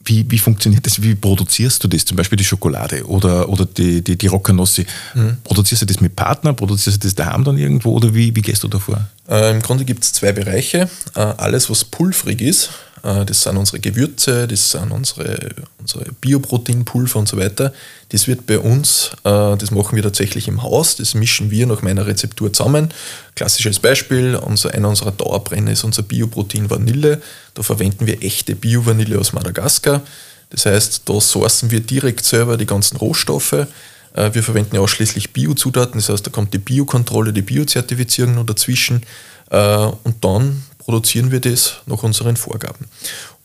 [0.05, 1.01] Wie, wie funktioniert das?
[1.03, 2.05] Wie produzierst du das?
[2.05, 4.85] Zum Beispiel die Schokolade oder, oder die, die, die Roccanossi.
[5.15, 5.39] Mhm.
[5.45, 6.53] Produzierst du das mit Partner?
[6.53, 9.09] Produzierst du das daheim dann irgendwo oder wie, wie gehst du davor?
[9.29, 10.89] Äh, Im Grunde gibt es zwei Bereiche.
[11.15, 12.71] Äh, alles, was pulverig ist,
[13.03, 15.37] das sind unsere Gewürze, das sind unsere,
[15.81, 17.73] unsere Bioproteinpulver und so weiter.
[18.11, 21.83] Das wird bei uns, äh, das machen wir tatsächlich im Haus, das mischen wir nach
[21.83, 22.95] meiner Rezeptur zusammen.
[23.35, 27.21] Klassisches Beispiel, unser, einer unserer Dauerbrenner ist unser Bioprotein Vanille.
[27.55, 30.03] Da verwenden wir echte Bio-Vanille aus Madagaskar.
[30.51, 33.67] Das heißt, da sourcen wir direkt selber die ganzen Rohstoffe.
[34.15, 39.03] Äh, wir verwenden ausschließlich Biozutaten, das heißt, da kommt die Biokontrolle, die Biozertifizierung noch dazwischen.
[39.51, 42.87] Und dann produzieren wir das nach unseren Vorgaben.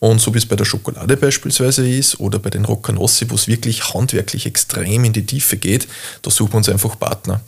[0.00, 3.48] Und so wie es bei der Schokolade beispielsweise ist oder bei den Roccanossi, wo es
[3.48, 5.88] wirklich handwerklich extrem in die Tiefe geht,
[6.22, 7.40] da suchen wir uns einfach Partner.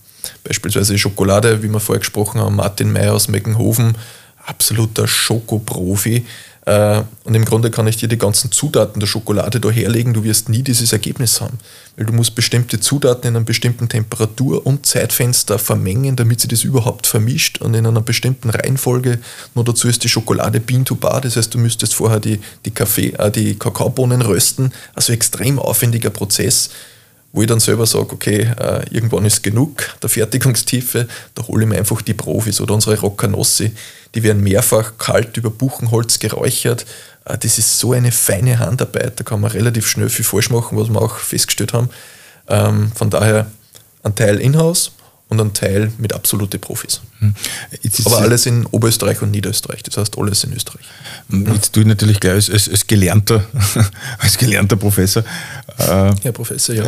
[0.44, 3.96] Beispielsweise Schokolade, wie wir vorher gesprochen haben, Martin Meyer aus Meckenhofen,
[4.44, 6.26] absoluter Schokoprofi,
[6.66, 10.50] und im Grunde kann ich dir die ganzen Zutaten der Schokolade da herlegen, du wirst
[10.50, 11.58] nie dieses Ergebnis haben.
[11.96, 16.62] Weil du musst bestimmte Zutaten in einer bestimmten Temperatur und Zeitfenster vermengen, damit sie das
[16.62, 19.18] überhaupt vermischt und in einer bestimmten Reihenfolge.
[19.54, 22.70] Nur dazu ist die Schokolade Bean to Bar, das heißt, du müsstest vorher die, die,
[22.72, 24.72] Kaffee, äh, die Kakaobohnen rösten.
[24.94, 26.70] Also extrem aufwendiger Prozess
[27.32, 31.68] wo ich dann selber sage, okay, äh, irgendwann ist genug der Fertigungstiefe, da hole ich
[31.68, 33.72] mir einfach die Profis oder unsere Roccanossi,
[34.14, 36.86] die werden mehrfach kalt über Buchenholz geräuchert.
[37.24, 40.76] Äh, das ist so eine feine Handarbeit, da kann man relativ schnell viel falsch machen,
[40.76, 41.90] was wir auch festgestellt haben.
[42.48, 43.46] Ähm, von daher
[44.02, 44.92] ein Teil in-house
[45.30, 47.00] und ein Teil mit absolute Profis.
[47.20, 47.34] Hm.
[48.04, 50.84] Aber alles in Oberösterreich und Niederösterreich, das heißt alles in Österreich.
[51.28, 53.44] Jetzt tue ich natürlich gleich als, als, als gelernter,
[54.18, 55.22] als gelernter Professor.
[55.78, 56.86] Äh, Herr Professor, ja.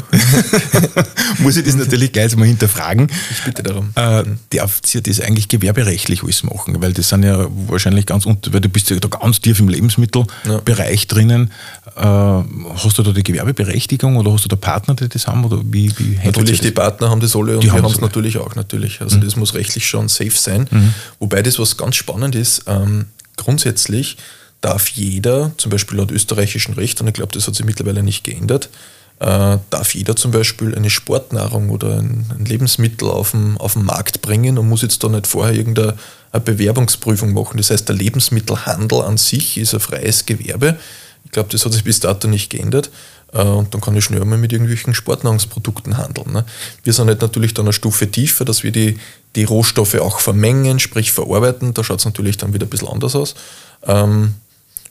[1.38, 3.08] muss ich das natürlich gleich mal hinterfragen.
[3.30, 3.90] Ich bitte darum.
[3.94, 6.82] Äh, darf sie das eigentlich gewerberechtlich alles machen?
[6.82, 11.00] Weil das sind ja wahrscheinlich ganz, weil du bist ja da ganz tief im Lebensmittelbereich
[11.00, 11.06] ja.
[11.08, 11.52] drinnen.
[11.96, 15.44] Äh, hast du da die Gewerbeberechtigung oder hast du da Partner, die das haben?
[15.44, 18.31] Oder wie, wie natürlich, die Partner haben das alle und die wir haben es natürlich
[18.38, 19.00] auch natürlich.
[19.00, 19.22] Also mhm.
[19.22, 20.68] das muss rechtlich schon safe sein.
[20.70, 20.94] Mhm.
[21.18, 24.16] Wobei das was ganz spannend ist, ähm, grundsätzlich
[24.60, 28.24] darf jeder, zum Beispiel laut österreichischem Recht, und ich glaube, das hat sich mittlerweile nicht
[28.24, 28.70] geändert,
[29.18, 33.84] äh, darf jeder zum Beispiel eine Sportnahrung oder ein, ein, Lebensmittel auf den, auf den
[33.84, 35.94] Markt bringen und muss jetzt da nicht vorher irgendeine
[36.32, 37.56] Bewerbungsprüfung machen.
[37.56, 40.76] Das heißt, der Lebensmittelhandel an sich ist ein freies Gewerbe.
[41.24, 42.90] Ich glaube, das hat sich bis dato nicht geändert.
[43.32, 46.32] Äh, und dann kann ich schnell mal mit irgendwelchen Sportnahrungsprodukten handeln.
[46.32, 46.44] Ne?
[46.84, 48.98] Wir sind halt natürlich dann eine Stufe tiefer, dass wir die,
[49.34, 51.74] die Rohstoffe auch vermengen, sprich verarbeiten.
[51.74, 53.34] Da schaut es natürlich dann wieder ein bisschen anders aus.
[53.86, 54.34] Ähm,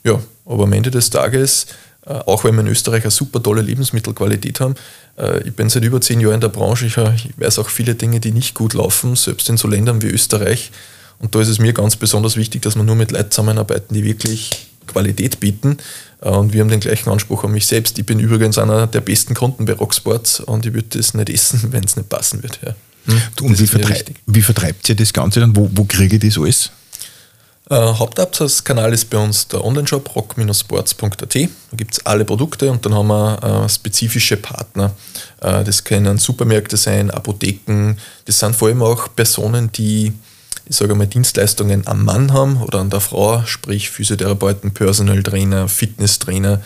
[0.04, 1.66] ja, aber am Ende des Tages,
[2.06, 4.74] äh, auch wenn wir in Österreich eine super tolle Lebensmittelqualität haben,
[5.16, 7.94] äh, ich bin seit über zehn Jahren in der Branche, ich, ich weiß auch viele
[7.94, 10.72] Dinge, die nicht gut laufen, selbst in so Ländern wie Österreich.
[11.20, 14.02] Und da ist es mir ganz besonders wichtig, dass wir nur mit Leuten zusammenarbeiten, die
[14.02, 15.78] wirklich Qualität bieten.
[16.20, 17.98] Äh, und wir haben den gleichen Anspruch an mich selbst.
[17.98, 21.60] Ich bin übrigens einer der besten Kunden bei Rocksports und ich würde das nicht essen,
[21.72, 22.60] wenn es nicht passen wird.
[22.64, 22.74] Ja.
[23.06, 23.20] Hm?
[23.42, 25.56] Und wie, vertrei wie, vertreibt ihr das Ganze dann?
[25.56, 26.70] Wo, wo kriege ich das alles?
[27.70, 31.34] Äh, Hauptabsatzkanal ist bei uns der Onlineshop rock-sports.at.
[31.34, 34.94] Da gibt es alle Produkte und dann haben wir äh, spezifische Partner.
[35.40, 37.96] Äh, das können Supermärkte sein, Apotheken.
[38.24, 40.12] Das sind vor allem auch Personen, die
[40.72, 45.68] ich sage mal, Dienstleistungen am Mann haben oder an der Frau, sprich Physiotherapeuten, Personal Trainer,
[45.68, 46.62] Fitnesstrainer,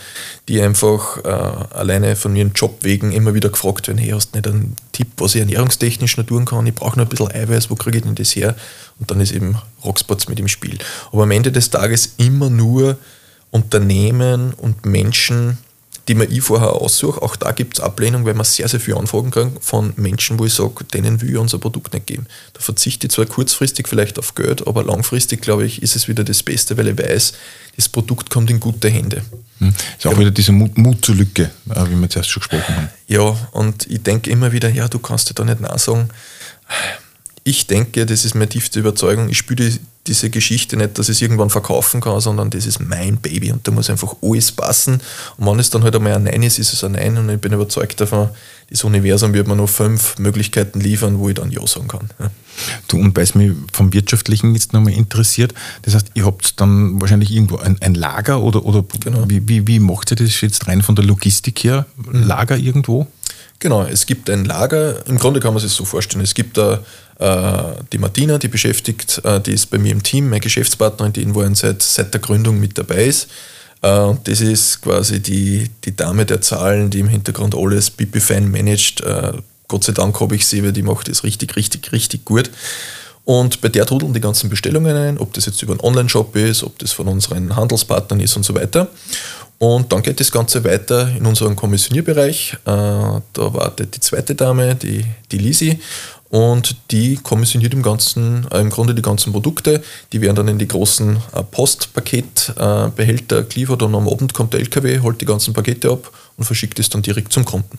[0.49, 4.39] die einfach äh, alleine von ihrem Job wegen immer wieder gefragt werden, hey, hast du
[4.39, 6.69] nicht einen Tipp, was ich ernährungstechnisch noch tun kann?
[6.69, 8.55] Ich brauche noch ein bisschen Eiweiß, wo kriege ich denn das her?
[9.01, 10.79] Und dann ist eben Rocksports mit im Spiel.
[11.11, 12.99] Aber am Ende des Tages immer nur
[13.51, 15.59] Unternehmen und Menschen,
[16.09, 17.21] die mir ich vorher aussuche.
[17.21, 20.47] Auch da gibt es Ablehnung, weil man sehr, sehr viele Anfragen kriegt von Menschen, wo
[20.47, 22.27] ich sage, denen will ich unser Produkt nicht geben.
[22.53, 26.23] Da verzichte ich zwar kurzfristig vielleicht auf Geld, aber langfristig, glaube ich, ist es wieder
[26.23, 27.33] das Beste, weil ich weiß,
[27.77, 29.23] das Produkt kommt in gute Hände.
[29.59, 29.75] Hm.
[29.99, 30.19] Ist auch ja.
[30.19, 32.89] wieder diese Mut, Mut zur Lücke, äh, wie wir zuerst schon gesprochen haben.
[33.09, 36.11] Ja, und ich denke immer wieder, ja, du kannst dir da nicht nachsagen.
[37.47, 41.17] Ich denke, das ist meine tiefste Überzeugung, ich spüre die diese Geschichte nicht, dass ich
[41.17, 45.01] es irgendwann verkaufen kann, sondern das ist mein Baby und da muss einfach alles passen.
[45.37, 47.41] Und wenn es dann halt einmal ein Nein ist, ist es ein Nein und ich
[47.41, 48.29] bin überzeugt davon,
[48.71, 52.11] das Universum wird mir noch fünf Möglichkeiten liefern, wo ich dann Ja sagen kann.
[52.19, 52.31] Ja.
[52.89, 57.01] Du, und weil es mich vom Wirtschaftlichen jetzt nochmal interessiert, das heißt, ihr habt dann
[57.01, 59.25] wahrscheinlich irgendwo ein, ein Lager oder, oder genau.
[59.29, 61.87] wie, wie, wie macht ihr das jetzt rein von der Logistik her?
[62.11, 63.07] Lager irgendwo?
[63.59, 66.81] Genau, es gibt ein Lager, im Grunde kann man sich so vorstellen, es gibt da
[67.19, 71.35] die Martina, die beschäftigt, äh, die ist bei mir im Team, meine Geschäftspartnerin, die in
[71.35, 73.29] Wohin seit, seit der Gründung mit dabei ist.
[73.81, 78.51] Äh, und das ist quasi die, die Dame der Zahlen, die im Hintergrund alles Bipi-Fan
[78.51, 79.03] managt.
[79.69, 82.51] Gott sei Dank habe ich sie, weil die macht das richtig, richtig, richtig gut.
[83.25, 86.63] Und bei der trudeln die ganzen Bestellungen ein, ob das jetzt über einen Online-Shop ist,
[86.63, 88.89] ob das von unseren Handelspartnern ist und so weiter.
[89.59, 92.59] Und dann geht das Ganze weiter in unseren Kommissionierbereich.
[92.65, 95.81] Da wartet die zweite Dame, die, die Lisi,
[96.31, 99.83] und die kommissioniert im, ganzen, äh, im Grunde die ganzen Produkte.
[100.13, 104.61] Die werden dann in die großen äh, Postpaketbehälter äh, geliefert und am Abend kommt der
[104.61, 107.79] LKW, holt die ganzen Pakete ab und verschickt es dann direkt zum Kunden.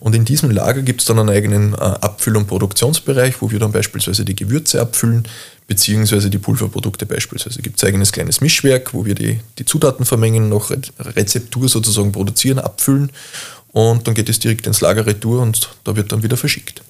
[0.00, 3.58] Und in diesem Lager gibt es dann einen eigenen äh, Abfüll- und Produktionsbereich, wo wir
[3.58, 5.26] dann beispielsweise die Gewürze abfüllen,
[5.66, 7.62] beziehungsweise die Pulverprodukte beispielsweise.
[7.62, 12.12] Gibt es ein eigenes kleines Mischwerk, wo wir die, die Zutaten vermengen, noch Rezeptur sozusagen
[12.12, 13.10] produzieren, abfüllen
[13.72, 16.82] und dann geht es direkt ins Lager retour und da wird dann wieder verschickt.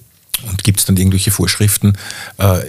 [0.47, 1.93] Und gibt es dann irgendwelche Vorschriften?
[2.37, 2.59] Äh,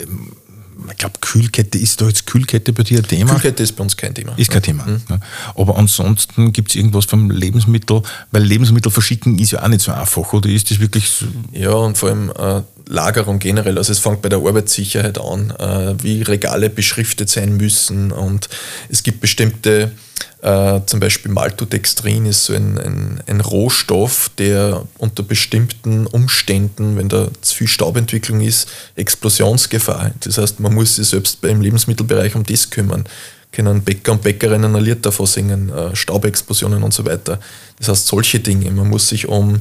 [0.91, 3.33] ich glaube, Kühlkette, ist da jetzt Kühlkette bei dir ein Thema?
[3.35, 4.33] Kühlkette ist bei uns kein Thema.
[4.37, 4.85] Ist kein Thema.
[4.87, 5.03] Mhm.
[5.09, 5.21] Ja.
[5.55, 9.93] Aber ansonsten gibt es irgendwas vom Lebensmittel, weil Lebensmittel verschicken ist ja auch nicht so
[9.93, 11.27] einfach, oder ist das wirklich so?
[11.53, 13.79] Ja, und vor allem äh, Lagerung generell.
[13.79, 18.49] Also es fängt bei der Arbeitssicherheit an, äh, wie Regale beschriftet sein müssen und
[18.89, 19.93] es gibt bestimmte
[20.43, 27.09] äh, zum Beispiel Maltodextrin ist so ein, ein, ein, Rohstoff, der unter bestimmten Umständen, wenn
[27.09, 30.13] da zu viel Staubentwicklung ist, Explosionsgefahr.
[30.21, 33.05] Das heißt, man muss sich selbst beim Lebensmittelbereich um das kümmern
[33.53, 37.41] können Bäcker und Bäckerinnen ein Lied davon singen, äh, Staubexplosionen und so weiter.
[37.79, 38.71] Das heißt, solche Dinge.
[38.71, 39.61] Man muss sich um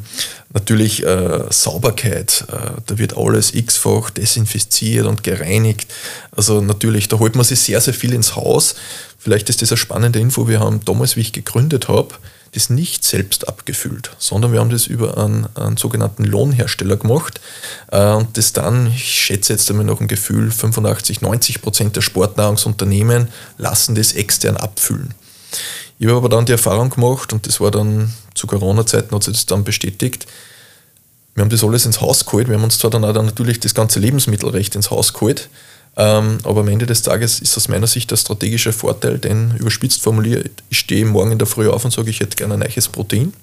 [0.54, 5.91] natürlich äh, Sauberkeit, äh, da wird alles x-fach desinfiziert und gereinigt.
[6.32, 8.75] Also natürlich, da holt man sich sehr, sehr viel ins Haus.
[9.17, 10.47] Vielleicht ist das eine spannende Info.
[10.47, 12.15] Wir haben damals, wie ich gegründet habe,
[12.54, 17.40] das nicht selbst abgefüllt, sondern wir haben das über einen, einen sogenannten Lohnhersteller gemacht
[17.92, 22.02] äh, und das dann, ich schätze jetzt einmal noch ein Gefühl, 85, 90 Prozent der
[22.02, 25.14] Sportnahrungsunternehmen lassen das extern abfüllen.
[26.00, 29.34] Ich habe aber dann die Erfahrung gemacht und das war dann zu Corona-Zeiten hat sich
[29.34, 30.26] das dann bestätigt,
[31.36, 33.60] wir haben das alles ins Haus geholt, wir haben uns zwar dann auch dann natürlich
[33.60, 35.50] das ganze Lebensmittelrecht ins Haus geholt,
[36.04, 40.64] aber am Ende des Tages ist aus meiner Sicht der strategische Vorteil, denn überspitzt formuliert,
[40.70, 43.34] ich stehe morgen in der Früh auf und sage, ich hätte gerne ein neues Protein.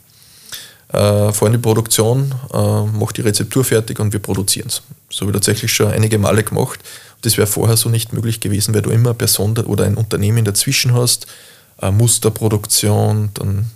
[0.88, 4.82] Äh, fahre in die Produktion, äh, mache die Rezeptur fertig und wir produzieren es.
[5.10, 6.80] So habe ich tatsächlich schon einige Male gemacht.
[7.22, 10.44] Das wäre vorher so nicht möglich gewesen, weil du immer eine Person oder ein Unternehmen
[10.44, 11.26] dazwischen hast,
[11.78, 13.66] eine Musterproduktion, dann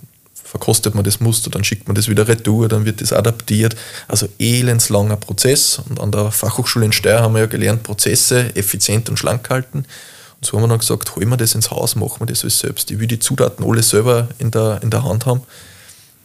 [0.51, 3.77] verkostet man das Muster, dann schickt man das wieder retour, dann wird das adaptiert.
[4.09, 5.79] Also elendslanger Prozess.
[5.89, 9.77] Und an der Fachhochschule in Steyr haben wir ja gelernt, Prozesse effizient und schlank halten.
[9.77, 12.59] Und so haben wir dann gesagt, holen wir das ins Haus, machen wir das alles
[12.59, 12.91] selbst.
[12.91, 15.41] Ich will die Zutaten alle selber in der, in der Hand haben.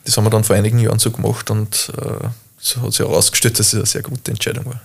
[0.04, 2.26] Das haben wir dann vor einigen Jahren so gemacht und äh,
[2.58, 4.80] so hat sich herausgestellt, dass es eine sehr gute Entscheidung war.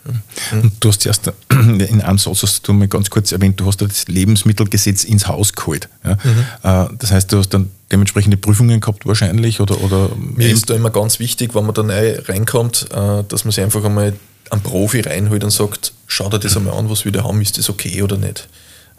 [0.51, 0.61] Mhm.
[0.61, 3.81] Und du hast erst in einem Satz hast du mal ganz kurz erwähnt, du hast
[3.81, 5.89] das Lebensmittelgesetz ins Haus geholt.
[6.03, 6.17] Ja?
[6.23, 6.97] Mhm.
[6.97, 10.91] Das heißt, du hast dann dementsprechende Prüfungen gehabt wahrscheinlich oder, oder mir ist da immer
[10.91, 14.13] ganz wichtig, wenn man da neu reinkommt, äh, dass man sich einfach einmal
[14.49, 17.57] einen Profi reinholt und sagt, schau dir das einmal an, was wir da haben, ist
[17.57, 18.47] das okay oder nicht.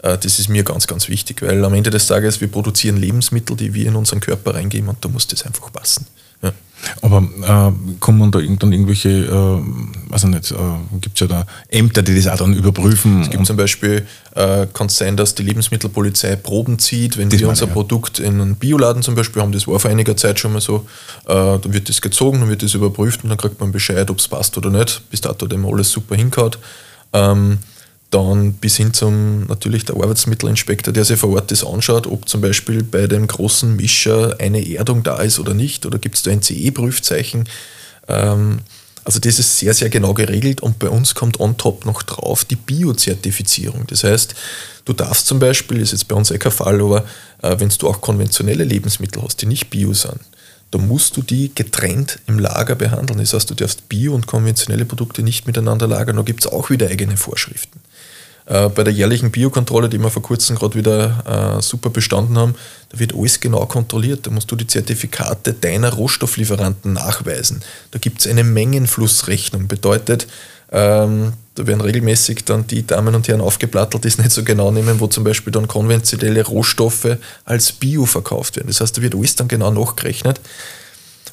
[0.03, 3.55] Äh, das ist mir ganz, ganz wichtig, weil am Ende des Tages, wir produzieren Lebensmittel,
[3.55, 6.05] die wir in unseren Körper reingeben und da muss das einfach passen.
[6.43, 6.51] Ja.
[7.01, 10.55] Aber äh, kommen da dann irgendwelche, äh, weiß ich nicht, äh,
[10.99, 13.21] gibt es ja da Ämter, die das auch dann überprüfen?
[13.21, 17.39] Es gibt zum Beispiel, äh, kann es sein, dass die Lebensmittelpolizei Proben zieht, wenn das
[17.39, 17.71] wir unser ja.
[17.71, 20.85] Produkt in einen Bioladen zum Beispiel haben, das war vor einiger Zeit schon mal so,
[21.25, 24.19] äh, dann wird das gezogen, dann wird das überprüft und dann kriegt man Bescheid, ob
[24.19, 25.09] es passt oder nicht.
[25.09, 26.57] Bis dato hat immer alles super hingehauen.
[27.13, 27.59] Ähm,
[28.13, 32.41] dann bis hin zum natürlich der Arbeitsmittelinspektor, der sich vor Ort das anschaut, ob zum
[32.41, 36.31] Beispiel bei dem großen Mischer eine Erdung da ist oder nicht, oder gibt es da
[36.31, 37.49] ein CE-Prüfzeichen.
[38.07, 38.59] Ähm,
[39.03, 42.45] also das ist sehr, sehr genau geregelt und bei uns kommt on top noch drauf
[42.45, 43.85] die Biozertifizierung.
[43.87, 44.35] Das heißt,
[44.85, 47.03] du darfst zum Beispiel, ist jetzt bei uns eh kein Fall, aber
[47.41, 50.19] äh, wenn du auch konventionelle Lebensmittel hast, die nicht bio sind,
[50.71, 53.19] dann musst du die getrennt im Lager behandeln.
[53.19, 56.15] Das heißt, du darfst bio und konventionelle Produkte nicht miteinander lagern.
[56.15, 57.79] Da gibt es auch wieder eigene Vorschriften.
[58.45, 62.55] Äh, bei der jährlichen Biokontrolle, die wir vor kurzem gerade wieder äh, super bestanden haben,
[62.89, 64.27] da wird alles genau kontrolliert.
[64.27, 67.61] Da musst du die Zertifikate deiner Rohstofflieferanten nachweisen.
[67.91, 69.67] Da gibt es eine Mengenflussrechnung.
[69.67, 70.27] Bedeutet,
[70.71, 74.71] ähm, da werden regelmäßig dann die Damen und Herren aufgeplattelt, die es nicht so genau
[74.71, 78.67] nehmen, wo zum Beispiel dann konventionelle Rohstoffe als Bio verkauft werden.
[78.67, 80.41] Das heißt, da wird alles dann genau nachgerechnet.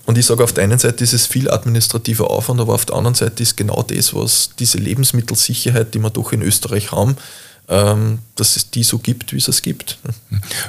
[0.06, 2.96] Und ich sage, auf der einen Seite ist es viel administrativer Aufwand, aber auf der
[2.96, 7.16] anderen Seite ist genau das, was diese Lebensmittelsicherheit, die wir doch in Österreich haben,
[7.68, 9.98] ähm, dass es die so gibt, wie es es gibt.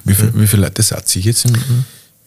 [0.04, 1.46] Wie, viel, wie viele Leute seid ihr jetzt?
[1.46, 1.56] Im,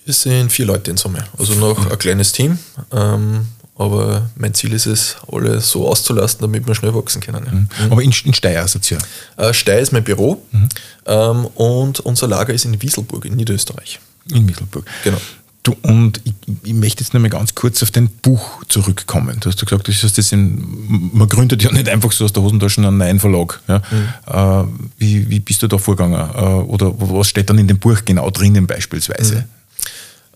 [0.05, 2.59] Wir sind vier Leute in Summe, also noch ein kleines Team.
[2.93, 7.45] Ähm, aber mein Ziel ist es, alle so auszulasten, damit wir schnell wachsen können.
[7.45, 7.53] Ja.
[7.53, 7.93] Mhm.
[7.93, 8.99] Aber in, in Steyr es ja?
[9.37, 10.69] Äh, Steyr ist mein Büro mhm.
[11.07, 13.99] ähm, und unser Lager ist in Wieselburg in Niederösterreich.
[14.31, 14.87] In Wieselburg.
[15.03, 15.21] Genau.
[15.65, 19.41] Du, und ich, ich, möchte jetzt noch mal ganz kurz auf dein Buch zurückkommen.
[19.41, 22.35] Du hast ja gesagt, das ist das in, man gründet ja nicht einfach so aus
[22.35, 23.63] der Hosentasche einen neuen Verlag.
[23.67, 23.81] Ja?
[23.91, 24.69] Mhm.
[24.71, 26.21] Äh, wie, wie, bist du da vorgegangen?
[26.21, 29.37] Äh, oder was steht dann in dem Buch genau drinnen beispielsweise?
[29.37, 29.45] Mhm.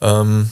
[0.01, 0.51] Ähm,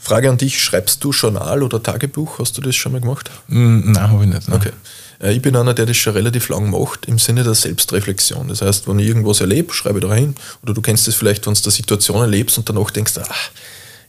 [0.00, 2.40] Frage an dich, schreibst du Journal oder Tagebuch?
[2.40, 3.30] Hast du das schon mal gemacht?
[3.46, 4.48] Mm, nein, habe ich nicht.
[4.48, 4.58] Nein.
[4.58, 4.72] Okay.
[5.20, 8.48] Äh, ich bin einer, der das schon relativ lang macht, im Sinne der Selbstreflexion.
[8.48, 10.34] Das heißt, wenn ich irgendwas erlebe, schreibe ich da rein.
[10.62, 13.50] Oder du kennst es vielleicht, wenn du eine Situation erlebst und danach denkst, ach,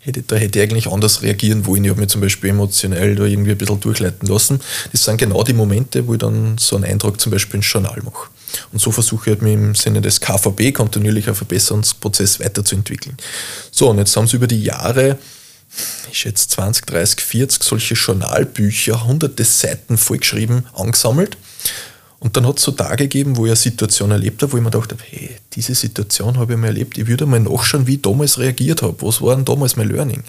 [0.06, 1.84] hätte, da hätte ich eigentlich anders reagieren wollen.
[1.84, 4.60] Ich habe mich zum Beispiel emotionell da irgendwie ein bisschen durchleiten lassen.
[4.92, 8.02] Das sind genau die Momente, wo ich dann so einen Eindruck zum Beispiel ins Journal
[8.04, 8.30] mache.
[8.72, 13.18] Und so versuche ich halt mich im Sinne des KVB, kontinuierlicher Verbesserungsprozess, weiterzuentwickeln.
[13.72, 15.18] So, und jetzt haben sie über die Jahre,
[16.12, 21.38] ich schätze 20, 30, 40 solche Journalbücher, hunderte Seiten vollgeschrieben, angesammelt
[22.20, 24.64] und dann hat es so Tage gegeben, wo ich eine Situation erlebt habe, wo ich
[24.64, 27.96] mir gedacht habe, hey, diese Situation habe ich mal erlebt, ich würde mal nachschauen, wie
[27.96, 28.96] ich damals reagiert habe.
[29.02, 30.24] Was war denn damals mein Learning?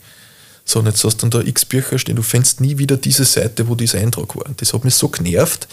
[0.64, 3.25] So, und jetzt hast du dann da x Bücher stehen, du findest nie wieder diese
[3.25, 4.46] Seite, wo dieser Eindruck war.
[4.57, 5.68] Das hat mich so genervt,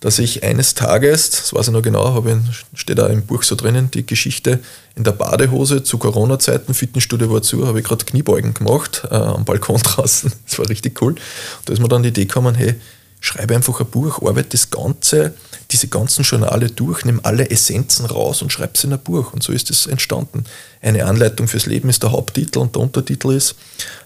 [0.00, 3.44] dass ich eines Tages, das weiß ich noch genau, habe ich, steht da im Buch
[3.44, 4.58] so drinnen, die Geschichte
[4.96, 9.44] in der Badehose zu Corona-Zeiten, Fitnessstudio war zu, habe ich gerade Kniebeugen gemacht äh, am
[9.44, 10.32] Balkon draußen.
[10.44, 11.14] Das war richtig cool.
[11.64, 12.74] Da ist mir dann die Idee gekommen, hey,
[13.22, 15.32] schreibe einfach ein Buch, arbeite das Ganze,
[15.70, 19.32] diese ganzen Journale durch, nimm alle Essenzen raus und schreib sie in ein Buch.
[19.32, 20.44] Und so ist es entstanden.
[20.82, 23.54] Eine Anleitung fürs Leben ist der Haupttitel und der Untertitel ist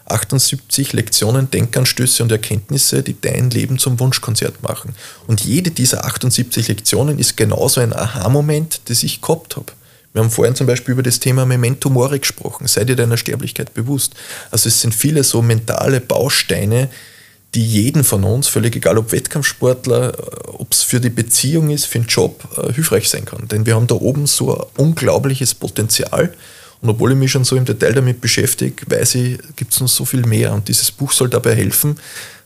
[0.05, 4.94] 78 Lektionen, Denkanstöße und Erkenntnisse, die dein Leben zum Wunschkonzert machen.
[5.26, 9.72] Und jede dieser 78 Lektionen ist genauso ein Aha-Moment, das ich gehabt habe.
[10.12, 12.66] Wir haben vorhin zum Beispiel über das Thema Memento Mori gesprochen.
[12.68, 14.14] Sei dir deiner Sterblichkeit bewusst.
[14.50, 16.88] Also es sind viele so mentale Bausteine,
[17.57, 21.87] die jeden von uns, völlig egal ob Wettkampfsportler, äh, ob es für die Beziehung ist,
[21.87, 23.49] für den Job, äh, hilfreich sein kann.
[23.49, 26.35] Denn wir haben da oben so ein unglaubliches Potenzial.
[26.83, 29.88] Und obwohl ich mich schon so im Detail damit beschäftige, weiß ich, gibt es noch
[29.88, 30.53] so viel mehr.
[30.53, 31.99] Und dieses Buch soll dabei helfen,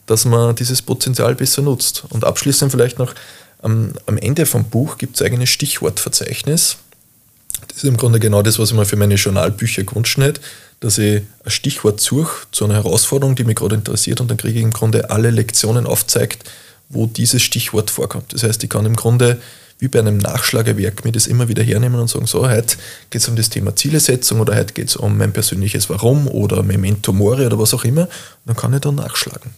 [0.05, 2.05] dass man dieses Potenzial besser nutzt.
[2.09, 3.13] Und abschließend vielleicht noch,
[3.61, 6.77] am, am Ende vom Buch gibt es ein Stichwortverzeichnis.
[7.67, 10.39] Das ist im Grunde genau das, was ich mir für meine Journalbücher gewünscht hätte
[10.81, 14.59] dass ich ein Stichwort suche zu einer Herausforderung, die mich gerade interessiert und dann kriege
[14.59, 16.43] ich im Grunde alle Lektionen aufzeigt,
[16.89, 18.33] wo dieses Stichwort vorkommt.
[18.33, 19.39] Das heißt, ich kann im Grunde
[19.79, 22.77] wie bei einem Nachschlagewerk mir das immer wieder hernehmen und sagen, so, heute
[23.09, 26.61] geht es um das Thema Zielesetzung oder heute geht es um mein persönliches Warum oder
[26.61, 28.03] Memento Mori oder was auch immer.
[28.03, 28.09] Und
[28.45, 29.51] dann kann ich da nachschlagen.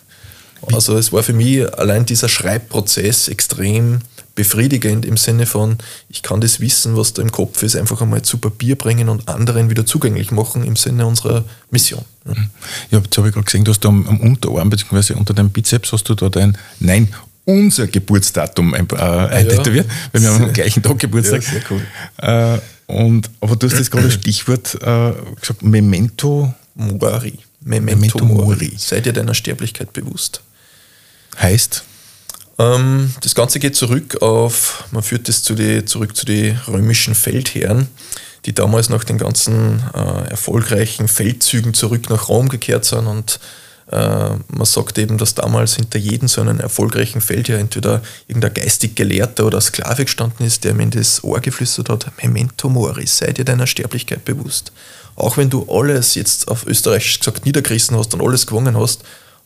[0.72, 4.00] Also es war für mich allein dieser Schreibprozess extrem
[4.36, 5.78] befriedigend im Sinne von,
[6.10, 9.28] ich kann das Wissen, was da im Kopf ist, einfach einmal zu Papier bringen und
[9.28, 12.04] anderen wieder zugänglich machen im Sinne unserer Mission.
[12.26, 12.34] Ja,
[12.90, 15.14] ja jetzt habe ich gerade gesehen, du hast da am, am Unterarm bzw.
[15.14, 17.14] unter deinem Bizeps hast du da dein Nein,
[17.46, 19.94] unser Geburtsdatum ein, äh, eintätowiert, ja.
[20.14, 21.44] weil wir haben am gleichen Tag Geburtstag.
[21.44, 21.82] Ja, sehr cool.
[22.18, 22.60] Äh,
[22.92, 27.38] und, aber du hast jetzt gerade das Stichwort äh, gesagt, Memento Mori.
[27.62, 28.74] Memento, Memento Mori.
[28.78, 30.42] Sei dir deiner Sterblichkeit bewusst.
[31.40, 31.84] Heißt?
[32.60, 35.56] Ähm, das Ganze geht zurück auf, man führt es zu
[35.86, 37.88] zurück zu den römischen Feldherren,
[38.46, 43.40] die damals nach den ganzen äh, erfolgreichen Feldzügen zurück nach Rom gekehrt sind und
[43.92, 48.96] äh, man sagt eben, dass damals hinter jedem so einen erfolgreichen Feldherr entweder irgendein geistig
[48.96, 53.32] Gelehrter oder Sklave gestanden ist, der mir in das Ohr geflüstert hat, Memento Mori, sei
[53.34, 54.72] dir deiner Sterblichkeit bewusst.
[55.16, 59.04] Auch wenn du alles jetzt auf Österreich gesagt niedergerissen hast und alles gewonnen hast,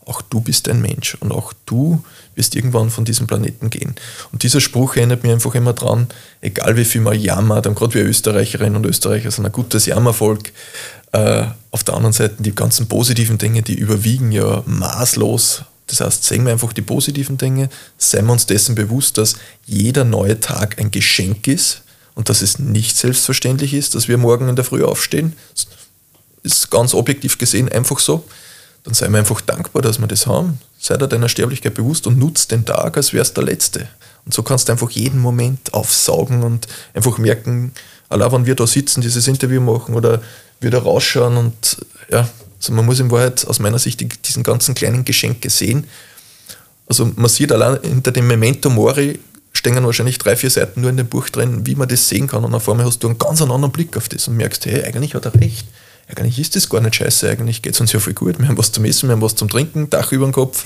[0.08, 2.02] auch du bist ein Mensch und auch du
[2.34, 3.94] wirst irgendwann von diesem Planeten gehen.
[4.32, 6.08] Und dieser Spruch erinnert mich einfach immer dran,
[6.40, 10.52] egal wie viel man jammert, und gerade wir Österreicherinnen und Österreicher sind ein gutes Jammervolk,
[11.12, 15.62] äh, auf der anderen Seite die ganzen positiven Dinge, die überwiegen ja maßlos.
[15.86, 19.36] Das heißt, sehen wir einfach die positiven Dinge, seien wir uns dessen bewusst, dass
[19.66, 21.82] jeder neue Tag ein Geschenk ist
[22.14, 25.34] und dass es nicht selbstverständlich ist, dass wir morgen in der Früh aufstehen.
[25.54, 25.66] Das
[26.42, 28.24] ist ganz objektiv gesehen einfach so
[28.84, 30.58] dann seien wir einfach dankbar, dass wir das haben.
[30.78, 33.88] Sei dir deiner Sterblichkeit bewusst und nutze den Tag, als wäre es der letzte.
[34.24, 37.72] Und so kannst du einfach jeden Moment aufsaugen und einfach merken,
[38.08, 40.22] allein wenn wir da sitzen, dieses Interview machen oder
[40.60, 41.78] wir da rausschauen und
[42.10, 45.84] ja, also man muss in Wahrheit aus meiner Sicht die, diesen ganzen kleinen Geschenke sehen.
[46.86, 49.18] Also man sieht allein hinter dem Memento Mori
[49.52, 52.44] stehen wahrscheinlich drei, vier Seiten nur in dem Buch drin, wie man das sehen kann
[52.44, 55.14] und auf einmal hast du einen ganz anderen Blick auf das und merkst, hey, eigentlich
[55.14, 55.66] hat er recht
[56.16, 58.38] eigentlich ist das gar nicht scheiße, eigentlich geht es uns ja voll gut.
[58.38, 60.64] Wir haben was zum Essen, wir haben was zum Trinken, Dach über dem Kopf.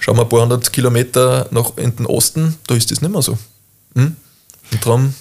[0.00, 3.22] Schauen wir ein paar hundert Kilometer nach in den Osten, da ist das nicht mehr
[3.22, 3.38] so.
[3.94, 4.16] Hm?
[4.72, 5.14] Und darum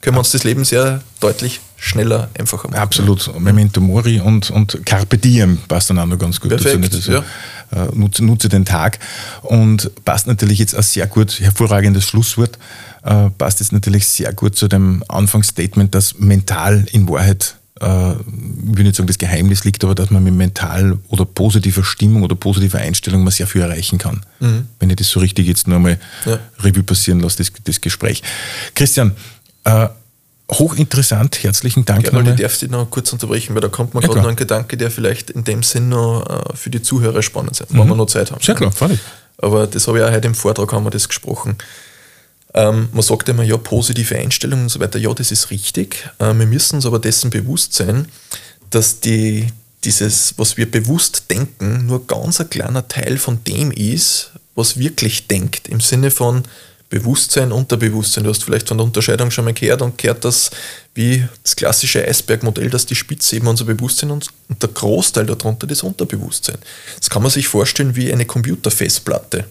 [0.00, 2.80] können wir uns das Leben sehr deutlich schneller, einfacher machen.
[2.80, 3.40] Absolut.
[3.40, 6.96] Memento Mori und, und Carpe Diem passt dann auch noch ganz gut Perfekt, dazu.
[6.96, 7.24] Also, ja.
[7.72, 8.98] Äh, nutze, nutze, den Tag
[9.42, 12.58] und passt natürlich jetzt ein sehr gut, hervorragendes Schlusswort,
[13.04, 18.78] äh, passt jetzt natürlich sehr gut zu dem Anfangsstatement, dass mental in Wahrheit äh, ich
[18.78, 22.34] will nicht sagen, das Geheimnis liegt, aber dass man mit mental oder positiver Stimmung oder
[22.34, 24.24] positiver Einstellung mal sehr viel erreichen kann.
[24.40, 24.68] Mhm.
[24.78, 26.38] Wenn ich das so richtig jetzt nur einmal ja.
[26.60, 28.22] Revue passieren lasse, das, das Gespräch.
[28.74, 29.12] Christian,
[29.64, 29.88] äh,
[30.50, 32.12] hochinteressant, herzlichen Dank.
[32.12, 34.36] Ja, ich darf dich noch kurz unterbrechen, weil da kommt mir ja, gerade noch ein
[34.36, 37.78] Gedanke, der vielleicht in dem Sinn noch äh, für die Zuhörer spannend ist, mhm.
[37.78, 38.42] wenn wir noch Zeit haben.
[38.42, 39.00] Sehr klar, freilich.
[39.38, 41.56] Aber das habe ich auch heute im Vortrag haben wir das gesprochen.
[42.54, 44.98] Ähm, man sagt immer, ja, positive Einstellungen und so weiter.
[44.98, 46.08] Ja, das ist richtig.
[46.18, 48.06] Äh, wir müssen uns aber dessen bewusst sein,
[48.70, 49.46] dass die,
[49.84, 55.28] dieses, was wir bewusst denken, nur ganz ein kleiner Teil von dem ist, was wirklich
[55.28, 55.68] denkt.
[55.68, 56.44] Im Sinne von
[56.92, 58.24] Bewusstsein, Unterbewusstsein.
[58.24, 60.50] Du hast vielleicht von der Unterscheidung schon mal gehört und gehört, dass
[60.94, 64.28] wie das klassische Eisbergmodell, dass die Spitze eben unser Bewusstsein und
[64.60, 66.58] der Großteil darunter das Unterbewusstsein.
[66.98, 69.46] Das kann man sich vorstellen wie eine Computerfestplatte.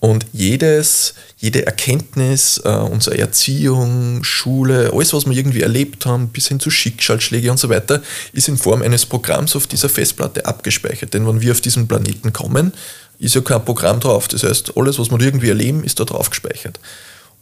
[0.00, 6.48] Und jedes, jede Erkenntnis, äh, unsere Erziehung, Schule, alles, was wir irgendwie erlebt haben, bis
[6.48, 8.00] hin zu Schicksalsschläge und so weiter,
[8.32, 11.14] ist in Form eines Programms auf dieser Festplatte abgespeichert.
[11.14, 12.72] Denn wenn wir auf diesen Planeten kommen,
[13.18, 14.28] ist ja kein Programm drauf.
[14.28, 16.78] Das heißt, alles, was wir irgendwie erleben, ist da drauf gespeichert.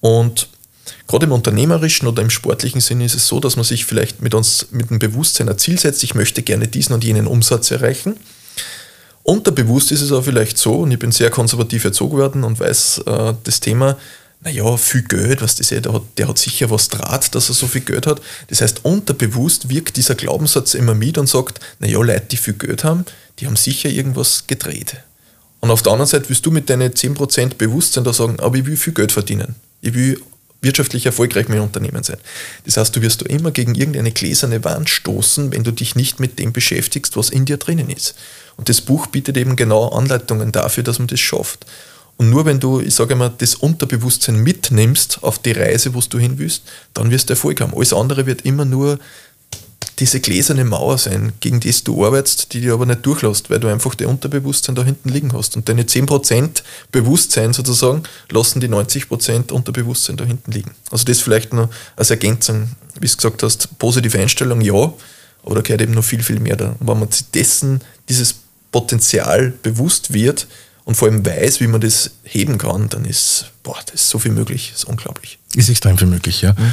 [0.00, 0.48] Und
[1.06, 4.32] gerade im unternehmerischen oder im sportlichen Sinne ist es so, dass man sich vielleicht mit
[4.32, 8.16] uns mit dem Bewusstsein ein Ziel setzt, ich möchte gerne diesen und jenen Umsatz erreichen
[9.26, 13.02] Unterbewusst ist es auch vielleicht so, und ich bin sehr konservativ erzogen worden und weiß
[13.06, 13.96] äh, das Thema,
[14.40, 17.66] naja, viel Geld, was das der hat, der hat sicher was Draht, dass er so
[17.66, 18.22] viel Geld hat.
[18.46, 22.84] Das heißt, unterbewusst wirkt dieser Glaubenssatz immer mit und sagt, naja, Leute, die viel Geld
[22.84, 23.04] haben,
[23.40, 24.94] die haben sicher irgendwas gedreht.
[25.58, 28.66] Und auf der anderen Seite willst du mit deinen 10% Bewusstsein da sagen, aber ich
[28.66, 29.56] will viel Geld verdienen.
[29.80, 30.20] Ich will
[30.62, 32.18] wirtschaftlich erfolgreich mit Unternehmen sein.
[32.64, 36.20] Das heißt, du wirst du immer gegen irgendeine gläserne Wand stoßen, wenn du dich nicht
[36.20, 38.14] mit dem beschäftigst, was in dir drinnen ist.
[38.56, 41.66] Und das Buch bietet eben genau Anleitungen dafür, dass man das schafft.
[42.16, 46.18] Und nur wenn du, ich sage mal, das Unterbewusstsein mitnimmst auf die Reise, wo du
[46.18, 46.62] hin willst,
[46.94, 47.74] dann wirst du Erfolg haben.
[47.74, 48.98] Alles andere wird immer nur
[49.98, 53.68] diese gläserne Mauer sein, gegen die du arbeitest, die dir aber nicht durchlässt, weil du
[53.68, 55.56] einfach dein Unterbewusstsein da hinten liegen hast.
[55.56, 60.72] Und deine 10% Bewusstsein sozusagen lassen die 90% Unterbewusstsein da hinten liegen.
[60.90, 64.92] Also das vielleicht noch als Ergänzung, wie du gesagt hast, positive Einstellung, ja,
[65.44, 66.76] aber da gehört eben noch viel, viel mehr da.
[66.78, 68.34] Und wenn man sich dessen, dieses
[68.72, 70.46] Potenzial bewusst wird
[70.84, 74.18] und vor allem weiß, wie man das heben kann, dann ist, boah, das ist so
[74.18, 75.38] viel möglich, das ist unglaublich.
[75.54, 76.52] Ist extrem viel möglich, ja.
[76.52, 76.72] Mhm.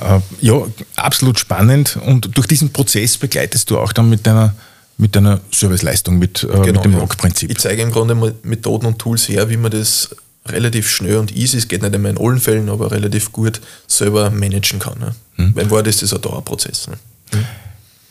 [0.00, 0.66] Äh, ja,
[0.96, 1.98] absolut spannend.
[2.04, 4.54] Und durch diesen Prozess begleitest du auch dann mit deiner
[4.98, 6.98] mit einer Serviceleistung, mit, äh, genau, mit dem ja.
[6.98, 7.50] Rock-Prinzip.
[7.50, 10.10] Ich zeige im Grunde Methoden und Tools her, wie man das
[10.46, 14.30] relativ schnell und easy, es geht nicht immer in allen Fällen, aber relativ gut selber
[14.30, 14.98] managen kann.
[14.98, 15.14] Ne?
[15.36, 15.70] Hm.
[15.70, 16.88] Wort ist das ein Dauerprozess.
[16.88, 16.98] Ne?
[17.30, 17.44] Hm.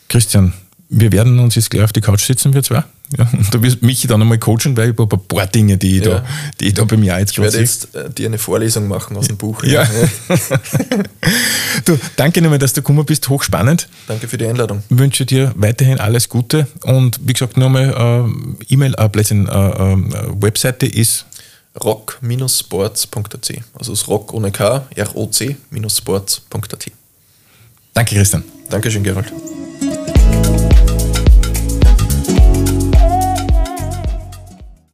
[0.08, 0.52] Christian,
[0.92, 2.84] wir werden uns jetzt gleich auf die Couch sitzen, wir zwei.
[3.16, 5.98] Ja, und du wirst mich dann einmal coachen, weil ich habe ein paar Dinge, die
[5.98, 6.20] ich, ja.
[6.20, 6.26] da,
[6.60, 9.28] die ich da bei mir jetzt Ich werde jetzt äh, dir eine Vorlesung machen aus
[9.28, 9.62] dem Buch.
[9.64, 9.82] Ja.
[9.82, 9.88] ja.
[11.84, 13.88] du, danke nochmal, dass du gekommen bist, hochspannend.
[14.06, 14.82] Danke für die Einladung.
[14.88, 19.96] Ich wünsche dir weiterhin alles Gute und wie gesagt, nochmal äh, E-Mail, äh, äh, äh,
[20.40, 21.26] Webseite ist
[21.82, 23.52] rock-sports.at.
[23.78, 26.90] Also das Rock ohne K, R-O-C-sports.at.
[27.94, 28.44] Danke, Christian.
[28.70, 29.32] Dankeschön, Gerald.